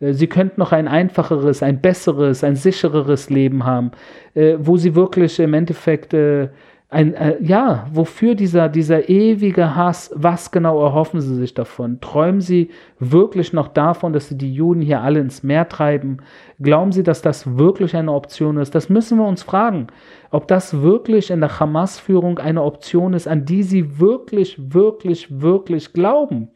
Äh, 0.00 0.12
sie 0.12 0.26
könnten 0.26 0.60
noch 0.60 0.72
ein 0.72 0.88
einfacheres, 0.88 1.62
ein 1.62 1.80
besseres, 1.80 2.44
ein 2.44 2.56
sichereres 2.56 3.30
Leben 3.30 3.64
haben, 3.64 3.90
äh, 4.34 4.56
wo 4.58 4.76
sie 4.76 4.94
wirklich 4.94 5.38
im 5.38 5.54
Endeffekt 5.54 6.14
äh, 6.14 6.48
ein, 6.88 7.14
äh, 7.14 7.36
ja, 7.42 7.88
wofür 7.92 8.36
dieser, 8.36 8.68
dieser 8.68 9.08
ewige 9.08 9.74
Hass, 9.74 10.12
was 10.14 10.52
genau 10.52 10.80
erhoffen 10.80 11.20
sie 11.20 11.34
sich 11.34 11.52
davon? 11.52 12.00
Träumen 12.00 12.40
sie 12.40 12.70
wirklich 13.00 13.52
noch 13.52 13.68
davon, 13.68 14.12
dass 14.12 14.28
sie 14.28 14.38
die 14.38 14.54
Juden 14.54 14.80
hier 14.80 15.00
alle 15.00 15.18
ins 15.18 15.42
Meer 15.42 15.68
treiben? 15.68 16.18
Glauben 16.60 16.92
sie, 16.92 17.02
dass 17.02 17.22
das 17.22 17.58
wirklich 17.58 17.96
eine 17.96 18.12
Option 18.12 18.56
ist? 18.58 18.74
Das 18.76 18.88
müssen 18.88 19.18
wir 19.18 19.26
uns 19.26 19.42
fragen, 19.42 19.88
ob 20.30 20.46
das 20.46 20.80
wirklich 20.80 21.30
in 21.32 21.40
der 21.40 21.58
Hamas-Führung 21.58 22.38
eine 22.38 22.62
Option 22.62 23.14
ist, 23.14 23.26
an 23.26 23.44
die 23.44 23.64
sie 23.64 23.98
wirklich, 23.98 24.56
wirklich, 24.72 25.40
wirklich 25.40 25.92
glauben 25.92 26.50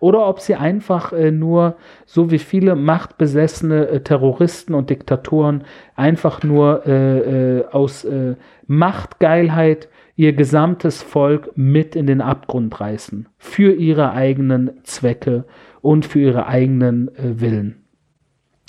oder 0.00 0.26
ob 0.26 0.40
sie 0.40 0.54
einfach 0.54 1.12
äh, 1.12 1.30
nur, 1.30 1.76
so 2.06 2.30
wie 2.30 2.38
viele 2.38 2.76
machtbesessene 2.76 3.88
äh, 3.88 4.00
Terroristen 4.00 4.74
und 4.74 4.90
Diktatoren, 4.90 5.64
einfach 5.96 6.42
nur 6.42 6.86
äh, 6.86 7.58
äh 7.58 7.64
aus 7.70 8.04
äh, 8.04 8.36
Machtgeilheit 8.66 9.88
ihr 10.16 10.32
gesamtes 10.32 11.02
Volk 11.02 11.52
mit 11.54 11.94
in 11.94 12.06
den 12.06 12.20
Abgrund 12.20 12.80
reißen, 12.80 13.28
für 13.38 13.72
ihre 13.72 14.12
eigenen 14.12 14.82
Zwecke 14.82 15.44
und 15.80 16.06
für 16.06 16.20
ihre 16.20 16.46
eigenen 16.46 17.08
äh, 17.16 17.40
Willen. 17.40 17.87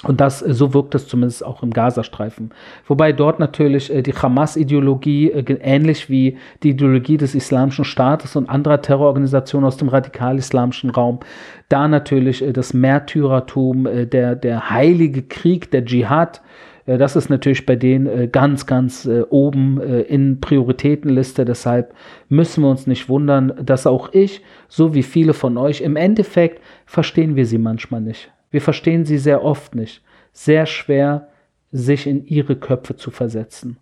Und 0.06 0.22
das, 0.22 0.42
äh, 0.42 0.54
so 0.54 0.74
wirkt 0.74 0.96
es 0.96 1.08
zumindest 1.08 1.46
auch 1.46 1.62
im 1.62 1.72
Gazastreifen. 1.72 2.52
Wobei 2.88 3.12
dort 3.12 3.40
natürlich 3.40 3.94
äh, 3.94 4.02
die 4.02 4.14
Hamas-Ideologie, 4.14 5.32
äh, 5.32 5.58
ähnlich 5.62 6.10
wie 6.10 6.38
die 6.64 6.70
Ideologie 6.70 7.18
des 7.18 7.36
Islamischen 7.36 7.84
Staates 7.84 8.38
und 8.38 8.50
anderer 8.50 8.82
Terrororganisationen 8.82 9.68
aus 9.68 9.76
dem 9.76 9.90
radikal-islamischen 9.90 10.90
Raum, 10.90 11.20
da 11.68 11.90
natürlich 11.90 12.44
das 12.54 12.74
Märtyrertum, 12.74 13.88
der, 14.12 14.36
der 14.36 14.70
heilige 14.72 15.22
Krieg, 15.22 15.70
der 15.70 15.86
Dschihad, 15.86 16.42
das 16.88 17.16
ist 17.16 17.30
natürlich 17.30 17.68
bei 17.68 17.76
denen 17.76 18.32
ganz, 18.32 18.66
ganz 18.66 19.08
oben 19.30 19.80
in 19.80 20.42
Prioritätenliste. 20.42 21.46
Deshalb 21.46 21.94
müssen 22.28 22.64
wir 22.64 22.72
uns 22.72 22.88
nicht 22.88 23.08
wundern, 23.08 23.54
dass 23.62 23.86
auch 23.86 24.12
ich, 24.14 24.42
so 24.68 24.96
wie 24.96 25.04
viele 25.04 25.36
von 25.36 25.60
euch, 25.60 25.82
im 25.82 25.96
Endeffekt 25.96 26.60
verstehen 26.88 27.36
wir 27.36 27.46
sie 27.46 27.60
manchmal 27.60 28.02
nicht. 28.02 28.32
Wir 28.52 28.62
verstehen 28.62 29.06
sie 29.06 29.18
sehr 29.18 29.44
oft 29.44 29.76
nicht. 29.76 30.04
Sehr 30.32 30.66
schwer, 30.66 31.30
sich 31.72 32.08
in 32.08 32.26
ihre 32.26 32.56
Köpfe 32.56 32.96
zu 32.96 33.12
versetzen. 33.12 33.78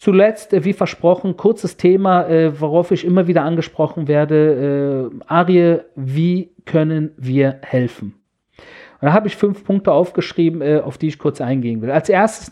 Zuletzt, 0.00 0.54
äh, 0.54 0.64
wie 0.64 0.72
versprochen, 0.72 1.36
kurzes 1.36 1.76
Thema, 1.76 2.26
äh, 2.26 2.58
worauf 2.58 2.90
ich 2.90 3.04
immer 3.04 3.26
wieder 3.26 3.42
angesprochen 3.42 4.08
werde. 4.08 5.10
Äh, 5.12 5.24
Arie, 5.26 5.80
wie 5.94 6.52
können 6.64 7.12
wir 7.18 7.58
helfen? 7.62 8.14
Und 9.00 9.06
da 9.06 9.12
habe 9.12 9.28
ich 9.28 9.36
fünf 9.36 9.62
Punkte 9.62 9.92
aufgeschrieben, 9.92 10.80
auf 10.82 10.98
die 10.98 11.08
ich 11.08 11.18
kurz 11.18 11.40
eingehen 11.40 11.80
will. 11.80 11.90
Als 11.90 12.10
erstes 12.10 12.50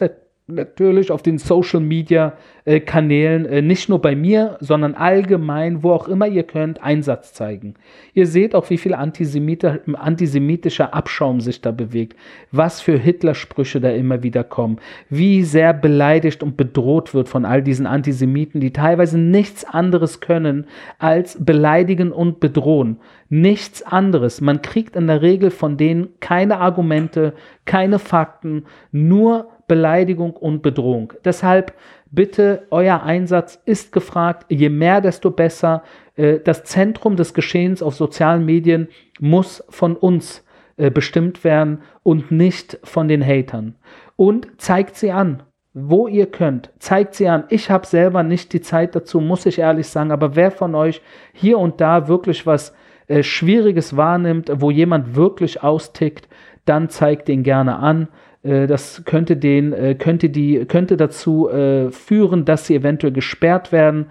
natürlich 0.48 1.12
auf 1.12 1.22
den 1.22 1.37
Social 1.37 1.80
Media 1.80 2.32
äh, 2.64 2.80
Kanälen, 2.80 3.44
äh, 3.44 3.61
nicht 3.61 3.90
nur 3.90 4.00
bei 4.00 4.16
mir, 4.16 4.56
sondern 4.61 4.94
allgemein, 4.94 5.82
wo 5.82 5.92
auch 5.92 6.08
immer 6.08 6.26
ihr 6.26 6.42
könnt, 6.42 6.82
Einsatz 6.82 7.34
zeigen. 7.34 7.74
Ihr 8.14 8.26
seht 8.26 8.54
auch, 8.54 8.70
wie 8.70 8.78
viel 8.78 8.94
Antisemite, 8.94 9.82
antisemitischer 9.94 10.94
Abschaum 10.94 11.42
sich 11.42 11.61
da 11.61 11.70
bewegt, 11.70 12.18
was 12.50 12.80
für 12.80 12.98
Hitlersprüche 12.98 13.78
da 13.80 13.90
immer 13.90 14.22
wieder 14.22 14.42
kommen, 14.42 14.78
wie 15.11 15.42
sehr 15.42 15.74
beleidigt 15.74 16.42
und 16.42 16.56
bedroht 16.56 17.12
wird 17.12 17.28
von 17.28 17.44
all 17.44 17.62
diesen 17.62 17.87
Antisemiten, 17.87 18.61
die 18.61 18.72
teilweise 18.72 19.18
nichts 19.18 19.64
anderes 19.64 20.20
können 20.20 20.66
als 20.98 21.44
beleidigen 21.44 22.11
und 22.11 22.40
bedrohen. 22.40 22.96
Nichts 23.28 23.82
anderes. 23.82 24.40
Man 24.40 24.62
kriegt 24.62 24.96
in 24.96 25.08
der 25.08 25.20
Regel 25.20 25.50
von 25.50 25.76
denen 25.76 26.08
keine 26.20 26.58
Argumente, 26.58 27.34
keine 27.66 27.98
Fakten, 27.98 28.64
nur 28.90 29.48
Beleidigung 29.68 30.33
und 30.33 30.62
Bedrohung. 30.62 31.12
Deshalb 31.24 31.74
bitte, 32.11 32.66
euer 32.70 33.02
Einsatz 33.02 33.61
ist 33.64 33.92
gefragt. 33.92 34.46
Je 34.48 34.70
mehr, 34.70 35.00
desto 35.00 35.31
besser. 35.31 35.83
Äh, 36.16 36.40
das 36.40 36.64
Zentrum 36.64 37.16
des 37.16 37.35
Geschehens 37.35 37.83
auf 37.83 37.94
sozialen 37.94 38.44
Medien 38.44 38.88
muss 39.20 39.62
von 39.68 39.94
uns 39.94 40.44
äh, 40.76 40.90
bestimmt 40.90 41.44
werden 41.44 41.83
und 42.02 42.31
nicht 42.31 42.78
von 42.83 43.09
den 43.09 43.24
Hatern. 43.24 43.76
Und 44.16 44.48
zeigt 44.57 44.96
sie 44.96 45.12
an, 45.12 45.42
wo 45.74 46.09
ihr 46.09 46.26
könnt. 46.26 46.70
Zeigt 46.78 47.14
sie 47.14 47.28
an. 47.28 47.44
Ich 47.50 47.70
habe 47.70 47.87
selber 47.87 48.22
nicht 48.22 48.52
die 48.52 48.61
Zeit 48.61 48.96
dazu, 48.96 49.20
muss 49.20 49.46
ich 49.46 49.59
ehrlich 49.59 49.88
sagen. 49.88 50.11
Aber 50.11 50.35
wer 50.35 50.50
von 50.50 50.74
euch 50.74 51.02
hier 51.33 51.59
und 51.59 51.81
da 51.81 52.09
wirklich 52.09 52.46
was 52.46 52.74
äh, 53.07 53.22
Schwieriges 53.22 53.96
wahrnimmt, 53.96 54.50
wo 54.54 54.70
jemand 54.70 55.14
wirklich 55.14 55.62
austickt, 55.62 56.28
dann 56.64 56.88
zeigt 56.88 57.28
den 57.28 57.42
gerne 57.42 57.76
an. 57.76 58.09
Äh, 58.42 58.66
das 58.66 59.03
könnte 59.05 59.37
den, 59.37 59.72
äh, 59.72 59.94
könnte 59.94 60.31
die, 60.31 60.64
könnte 60.66 60.96
dazu 60.96 61.48
äh, 61.48 61.90
führen, 61.90 62.44
dass 62.44 62.66
sie 62.66 62.74
eventuell 62.74 63.12
gesperrt 63.12 63.72
werden, 63.72 64.07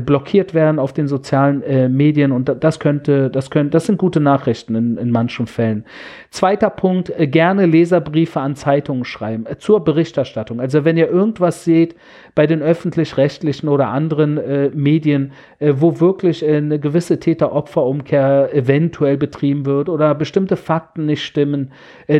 blockiert 0.00 0.54
werden 0.54 0.78
auf 0.78 0.92
den 0.92 1.08
sozialen 1.08 1.62
Medien 1.96 2.32
und 2.32 2.52
das 2.60 2.80
könnte, 2.80 3.30
das 3.30 3.50
könnte, 3.50 3.70
das 3.70 3.86
sind 3.86 3.98
gute 3.98 4.20
Nachrichten 4.20 4.74
in, 4.74 4.96
in 4.96 5.10
manchen 5.10 5.46
Fällen. 5.46 5.84
Zweiter 6.30 6.70
Punkt, 6.70 7.12
gerne 7.16 7.66
Leserbriefe 7.66 8.40
an 8.40 8.56
Zeitungen 8.56 9.04
schreiben 9.04 9.44
zur 9.58 9.84
Berichterstattung. 9.84 10.60
Also 10.60 10.84
wenn 10.84 10.96
ihr 10.96 11.08
irgendwas 11.08 11.64
seht 11.64 11.94
bei 12.34 12.46
den 12.46 12.62
öffentlich-rechtlichen 12.62 13.68
oder 13.68 13.88
anderen 13.88 14.40
Medien, 14.74 15.32
wo 15.60 16.00
wirklich 16.00 16.44
eine 16.44 16.78
gewisse 16.78 17.20
Täter-Opfer-Umkehr 17.20 18.54
eventuell 18.54 19.16
betrieben 19.16 19.66
wird 19.66 19.88
oder 19.88 20.14
bestimmte 20.14 20.56
Fakten 20.56 21.06
nicht 21.06 21.24
stimmen, 21.24 21.70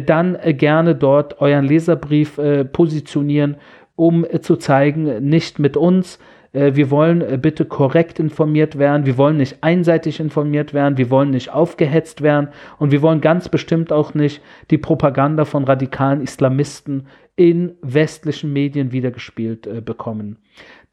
dann 0.06 0.38
gerne 0.44 0.94
dort 0.94 1.40
euren 1.40 1.64
Leserbrief 1.64 2.38
äh, 2.38 2.64
positionieren, 2.64 3.56
um 3.94 4.24
äh, 4.24 4.40
zu 4.40 4.56
zeigen, 4.56 5.28
nicht 5.28 5.58
mit 5.58 5.76
uns. 5.76 6.18
Äh, 6.56 6.74
wir 6.74 6.90
wollen 6.90 7.20
äh, 7.20 7.38
bitte 7.40 7.64
korrekt 7.64 8.18
informiert 8.18 8.78
werden. 8.78 9.06
Wir 9.06 9.18
wollen 9.18 9.36
nicht 9.36 9.58
einseitig 9.60 10.18
informiert 10.18 10.74
werden. 10.74 10.98
Wir 10.98 11.10
wollen 11.10 11.30
nicht 11.30 11.52
aufgehetzt 11.52 12.22
werden. 12.22 12.48
Und 12.78 12.90
wir 12.90 13.02
wollen 13.02 13.20
ganz 13.20 13.48
bestimmt 13.48 13.92
auch 13.92 14.14
nicht 14.14 14.42
die 14.70 14.78
Propaganda 14.78 15.44
von 15.44 15.64
radikalen 15.64 16.22
Islamisten 16.22 17.06
in 17.36 17.74
westlichen 17.82 18.52
Medien 18.52 18.92
wiedergespielt 18.92 19.66
äh, 19.66 19.80
bekommen. 19.82 20.38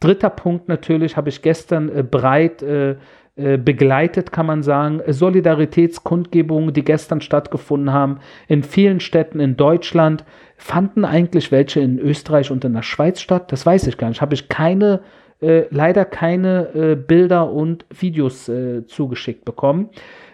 Dritter 0.02 0.30
Punkt 0.30 0.67
natürlich 0.67 1.15
habe 1.15 1.30
ich 1.30 1.41
gestern 1.41 2.10
breit 2.12 2.62
begleitet, 3.38 4.34
kann 4.34 4.45
man 4.45 4.62
sagen, 4.62 5.02
Solidaritätskundgebungen, 5.08 6.73
die 6.73 6.84
gestern 6.84 7.21
stattgefunden 7.21 7.93
haben 7.93 8.19
in 8.49 8.63
vielen 8.63 8.99
Städten 8.99 9.39
in 9.39 9.56
Deutschland. 9.56 10.26
Fanden 10.58 11.06
eigentlich 11.06 11.54
welche 11.54 11.80
in 11.80 11.99
Österreich 11.99 12.52
und 12.52 12.65
in 12.65 12.73
der 12.73 12.82
Schweiz 12.82 13.21
statt? 13.21 13.49
Das 13.54 13.65
weiß 13.65 13.88
ich 13.88 13.97
gar 13.97 14.10
nicht. 14.10 14.21
Habe 14.21 14.34
ich 14.34 14.49
keine, 14.49 14.99
äh, 15.43 15.67
leider 15.69 16.06
keine 16.06 16.69
äh, 16.73 16.95
Bilder 16.95 17.51
und 17.51 17.86
Videos 17.89 18.49
äh, 18.49 18.86
zugeschickt 18.88 19.45
bekommen. 19.45 19.89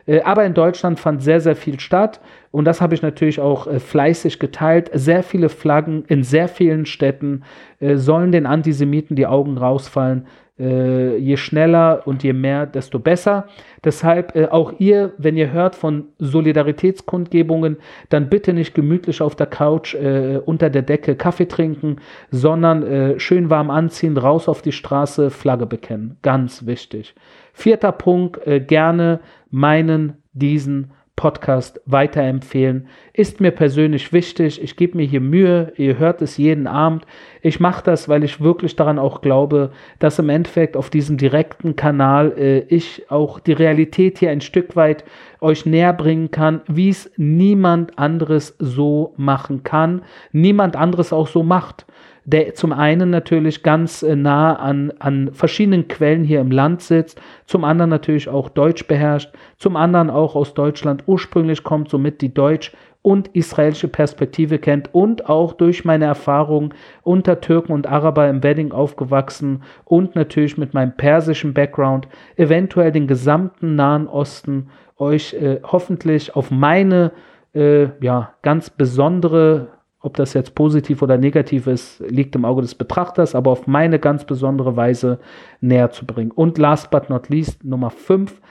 Äh, 0.06 0.22
aber 0.22 0.46
in 0.46 0.54
Deutschland 0.54 1.00
fand 1.00 1.22
sehr, 1.22 1.42
sehr 1.42 1.56
viel 1.56 1.80
statt. 1.80 2.22
Und 2.52 2.66
das 2.66 2.82
habe 2.82 2.96
ich 2.96 3.02
natürlich 3.02 3.40
auch 3.40 3.68
äh, 3.68 3.80
fleißig 3.80 4.40
geteilt. 4.40 4.90
Sehr 4.94 5.24
viele 5.24 5.50
Flaggen 5.50 6.06
in 6.08 6.24
sehr 6.24 6.48
vielen 6.48 6.86
Städten 6.86 7.44
sollen 7.82 8.34
den 8.34 8.46
Antisemiten 8.46 9.16
die 9.16 9.26
Augen 9.26 9.58
rausfallen 9.58 10.28
äh, 10.60 11.18
je 11.18 11.38
schneller 11.38 12.04
und 12.06 12.24
je 12.24 12.34
mehr, 12.34 12.66
desto 12.66 13.00
besser. 13.00 13.48
Deshalb 13.84 14.36
äh, 14.36 14.48
auch 14.48 14.74
ihr, 14.80 15.14
wenn 15.18 15.38
ihr 15.38 15.52
hört 15.52 15.76
von 15.76 16.06
Solidaritätskundgebungen, 16.20 17.78
dann 18.10 18.30
bitte 18.30 18.54
nicht 18.54 18.74
gemütlich 18.74 19.22
auf 19.22 19.36
der 19.36 19.48
Couch 19.48 19.96
äh, 19.96 20.40
unter 20.46 20.70
der 20.70 20.82
Decke 20.82 21.16
Kaffee 21.16 21.48
trinken, 21.48 21.98
sondern 22.30 22.84
äh, 22.84 23.20
schön 23.20 23.50
warm 23.50 23.70
anziehen, 23.70 24.18
raus 24.18 24.48
auf 24.50 24.62
die 24.62 24.72
Straße, 24.72 25.30
Flagge 25.30 25.66
bekennen. 25.66 26.18
Ganz 26.22 26.66
wichtig. 26.66 27.16
Vierter 27.54 27.92
Punkt, 27.92 28.46
äh, 28.46 28.60
gerne 28.60 29.20
meinen, 29.50 30.18
diesen 30.34 30.92
Podcast 31.20 31.82
weiterempfehlen. 31.86 32.88
Ist 33.12 33.42
mir 33.42 33.52
persönlich 33.52 34.14
wichtig. 34.14 34.64
Ich 34.64 34.78
gebe 34.78 34.96
mir 34.96 35.06
hier 35.06 35.20
Mühe. 35.20 35.74
Ihr 35.76 36.00
hört 36.00 36.22
es 36.22 36.38
jeden 36.38 36.66
Abend. 36.66 37.06
Ich 37.42 37.60
mache 37.60 37.84
das, 37.84 38.08
weil 38.08 38.24
ich 38.24 38.40
wirklich 38.40 38.78
daran 38.78 38.98
auch 38.98 39.20
glaube, 39.20 39.72
dass 40.00 40.18
im 40.18 40.30
Endeffekt 40.30 40.78
auf 40.78 40.90
diesem 40.90 41.18
direkten 41.18 41.76
Kanal 41.76 42.32
äh, 42.38 42.60
ich 42.74 43.12
auch 43.12 43.42
die 43.42 43.52
Realität 43.52 44.20
hier 44.20 44.32
ein 44.32 44.40
Stück 44.40 44.78
weit 44.78 45.04
euch 45.42 45.66
näher 45.66 45.92
bringen 45.92 46.32
kann, 46.32 46.62
wie 46.68 46.88
es 46.88 47.12
niemand 47.18 48.00
anderes 48.00 48.56
so 48.58 49.14
machen 49.18 49.64
kann, 49.64 50.04
niemand 50.32 50.78
anderes 50.78 51.12
auch 51.12 51.28
so 51.28 51.44
macht 51.44 51.86
der 52.32 52.54
zum 52.54 52.72
einen 52.72 53.10
natürlich 53.10 53.64
ganz 53.64 54.04
äh, 54.04 54.16
nah 54.16 54.56
an, 54.56 54.94
an 55.00 55.32
verschiedenen 55.34 55.88
Quellen 55.88 56.24
hier 56.24 56.42
im 56.42 56.52
Land 56.52 56.82
sitzt, 56.82 57.20
zum 57.46 57.64
anderen 57.64 57.90
natürlich 57.90 58.30
auch 58.30 58.50
Deutsch 58.50 58.88
beherrscht, 58.88 59.34
zum 59.58 59.76
anderen 59.76 60.10
auch 60.10 60.36
aus 60.36 60.54
Deutschland 60.54 61.04
ursprünglich 61.08 61.64
kommt, 61.64 61.90
somit 61.90 62.22
die 62.22 62.34
Deutsch- 62.34 62.72
und 63.02 63.30
israelische 63.30 63.88
Perspektive 63.88 64.60
kennt 64.60 64.94
und 64.94 65.30
auch 65.30 65.54
durch 65.54 65.86
meine 65.86 66.06
Erfahrungen 66.06 66.74
unter 67.02 67.40
Türken 67.40 67.72
und 67.72 67.88
Araber 67.88 68.30
im 68.30 68.44
Wedding 68.44 68.74
aufgewachsen 68.74 69.64
und 69.86 70.16
natürlich 70.16 70.58
mit 70.58 70.74
meinem 70.74 70.96
persischen 70.96 71.54
Background 71.54 72.08
eventuell 72.36 72.92
den 72.92 73.08
gesamten 73.08 73.76
Nahen 73.76 74.08
Osten 74.08 74.70
euch 74.98 75.34
äh, 75.34 75.62
hoffentlich 75.64 76.36
auf 76.36 76.52
meine 76.52 77.12
äh, 77.56 77.88
ja, 78.02 78.34
ganz 78.42 78.70
besondere, 78.70 79.70
ob 80.02 80.16
das 80.16 80.34
jetzt 80.34 80.56
positiv 80.56 81.02
oder 81.02 81.18
negativ 81.18 81.68
ist, 81.68 82.00
liegt 82.08 82.36
im 82.36 82.46
Auge 82.46 82.62
des 82.62 82.76
Betrachters, 82.76 83.36
aber 83.36 83.52
auf 83.52 83.68
meine 83.68 84.00
ganz 84.00 84.24
besondere 84.24 84.76
Weise 84.76 85.20
näher 85.60 85.92
zu 85.92 86.06
bringen. 86.06 86.32
Und 86.32 86.58
last 86.58 86.90
but 86.90 87.10
not 87.10 87.30
least, 87.30 87.64
Nummer 87.66 87.90
5, 87.90 88.42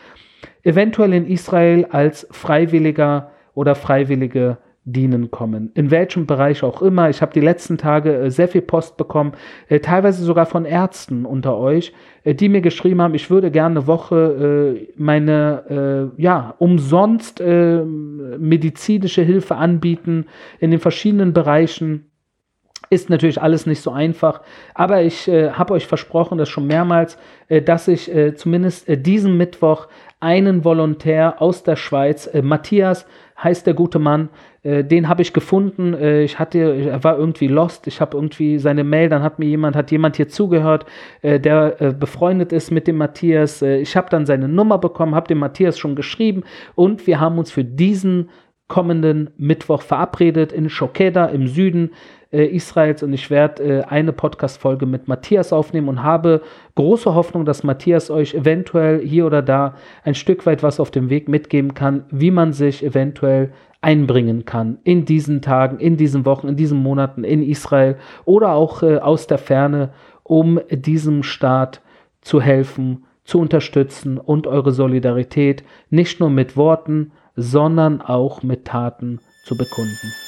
eventuell 0.62 1.14
in 1.14 1.26
Israel 1.26 1.86
als 1.90 2.26
Freiwilliger 2.30 3.30
oder 3.54 3.74
Freiwillige 3.74 4.58
dienen 4.92 5.30
kommen. 5.30 5.70
In 5.74 5.90
welchem 5.90 6.26
Bereich 6.26 6.62
auch 6.62 6.82
immer. 6.82 7.10
Ich 7.10 7.20
habe 7.20 7.32
die 7.32 7.40
letzten 7.40 7.78
Tage 7.78 8.14
äh, 8.16 8.30
sehr 8.30 8.48
viel 8.48 8.62
Post 8.62 8.96
bekommen, 8.96 9.32
äh, 9.68 9.80
teilweise 9.80 10.24
sogar 10.24 10.46
von 10.46 10.64
Ärzten 10.64 11.24
unter 11.24 11.56
euch, 11.56 11.92
äh, 12.24 12.34
die 12.34 12.48
mir 12.48 12.60
geschrieben 12.60 13.02
haben, 13.02 13.14
ich 13.14 13.30
würde 13.30 13.50
gerne 13.50 13.80
eine 13.80 13.86
Woche 13.86 14.88
meine, 14.96 16.12
ja, 16.16 16.54
umsonst 16.58 17.40
medizinische 17.40 19.22
Hilfe 19.22 19.56
anbieten 19.56 20.26
in 20.58 20.70
den 20.70 20.80
verschiedenen 20.80 21.32
Bereichen. 21.32 22.08
Ist 22.90 23.10
natürlich 23.10 23.42
alles 23.42 23.66
nicht 23.66 23.82
so 23.82 23.90
einfach, 23.90 24.40
aber 24.72 25.02
ich 25.02 25.28
äh, 25.28 25.50
habe 25.50 25.74
euch 25.74 25.86
versprochen, 25.86 26.38
das 26.38 26.48
schon 26.48 26.66
mehrmals, 26.66 27.18
äh, 27.48 27.60
dass 27.60 27.86
ich 27.86 28.14
äh, 28.14 28.34
zumindest 28.34 28.86
diesen 28.88 29.36
Mittwoch 29.36 29.88
einen 30.20 30.64
Volontär 30.64 31.42
aus 31.42 31.62
der 31.62 31.76
Schweiz, 31.76 32.28
Matthias 32.42 33.06
heißt 33.42 33.66
der 33.66 33.74
gute 33.74 33.98
Mann, 33.98 34.28
äh, 34.62 34.84
den 34.84 35.08
habe 35.08 35.22
ich 35.22 35.32
gefunden. 35.32 35.94
Äh, 35.94 36.22
ich 36.22 36.38
hatte, 36.38 36.58
er 36.58 37.04
war 37.04 37.16
irgendwie 37.16 37.48
lost. 37.48 37.86
Ich 37.86 38.00
habe 38.00 38.16
irgendwie 38.16 38.58
seine 38.58 38.84
Mail, 38.84 39.08
dann 39.08 39.22
hat 39.22 39.38
mir 39.38 39.46
jemand, 39.46 39.76
hat 39.76 39.90
jemand 39.90 40.16
hier 40.16 40.28
zugehört, 40.28 40.86
äh, 41.22 41.38
der 41.38 41.80
äh, 41.80 41.92
befreundet 41.92 42.52
ist 42.52 42.70
mit 42.70 42.86
dem 42.86 42.96
Matthias. 42.96 43.62
Äh, 43.62 43.78
ich 43.78 43.96
habe 43.96 44.10
dann 44.10 44.26
seine 44.26 44.48
Nummer 44.48 44.78
bekommen, 44.78 45.14
habe 45.14 45.28
dem 45.28 45.38
Matthias 45.38 45.78
schon 45.78 45.94
geschrieben 45.94 46.42
und 46.74 47.06
wir 47.06 47.20
haben 47.20 47.38
uns 47.38 47.50
für 47.50 47.64
diesen 47.64 48.30
kommenden 48.68 49.30
Mittwoch 49.38 49.80
verabredet 49.80 50.52
in 50.52 50.68
Shokeda 50.68 51.26
im 51.26 51.46
Süden 51.46 51.92
äh, 52.32 52.44
Israels 52.44 53.02
und 53.02 53.12
ich 53.12 53.30
werde 53.30 53.62
äh, 53.62 53.82
eine 53.84 54.12
Podcast-Folge 54.12 54.86
mit 54.86 55.08
Matthias 55.08 55.52
aufnehmen 55.52 55.88
und 55.88 56.02
habe 56.02 56.42
große 56.74 57.14
Hoffnung, 57.14 57.44
dass 57.44 57.62
Matthias 57.62 58.10
euch 58.10 58.34
eventuell 58.34 59.00
hier 59.00 59.26
oder 59.26 59.42
da 59.42 59.74
ein 60.04 60.14
Stück 60.14 60.44
weit 60.46 60.62
was 60.62 60.80
auf 60.80 60.90
dem 60.90 61.10
Weg 61.10 61.28
mitgeben 61.28 61.74
kann, 61.74 62.04
wie 62.10 62.30
man 62.30 62.52
sich 62.52 62.84
eventuell 62.84 63.52
einbringen 63.80 64.44
kann 64.44 64.78
in 64.84 65.04
diesen 65.04 65.40
Tagen, 65.40 65.78
in 65.78 65.96
diesen 65.96 66.26
Wochen, 66.26 66.48
in 66.48 66.56
diesen 66.56 66.78
Monaten 66.82 67.24
in 67.24 67.42
Israel 67.42 67.96
oder 68.24 68.52
auch 68.52 68.82
äh, 68.82 68.98
aus 68.98 69.26
der 69.26 69.38
Ferne, 69.38 69.90
um 70.22 70.60
diesem 70.70 71.22
Staat 71.22 71.80
zu 72.20 72.40
helfen, 72.40 73.04
zu 73.24 73.38
unterstützen 73.38 74.18
und 74.18 74.46
eure 74.46 74.72
Solidarität 74.72 75.62
nicht 75.90 76.20
nur 76.20 76.30
mit 76.30 76.56
Worten, 76.56 77.12
sondern 77.36 78.00
auch 78.00 78.42
mit 78.42 78.64
Taten 78.64 79.20
zu 79.44 79.56
bekunden. 79.56 80.27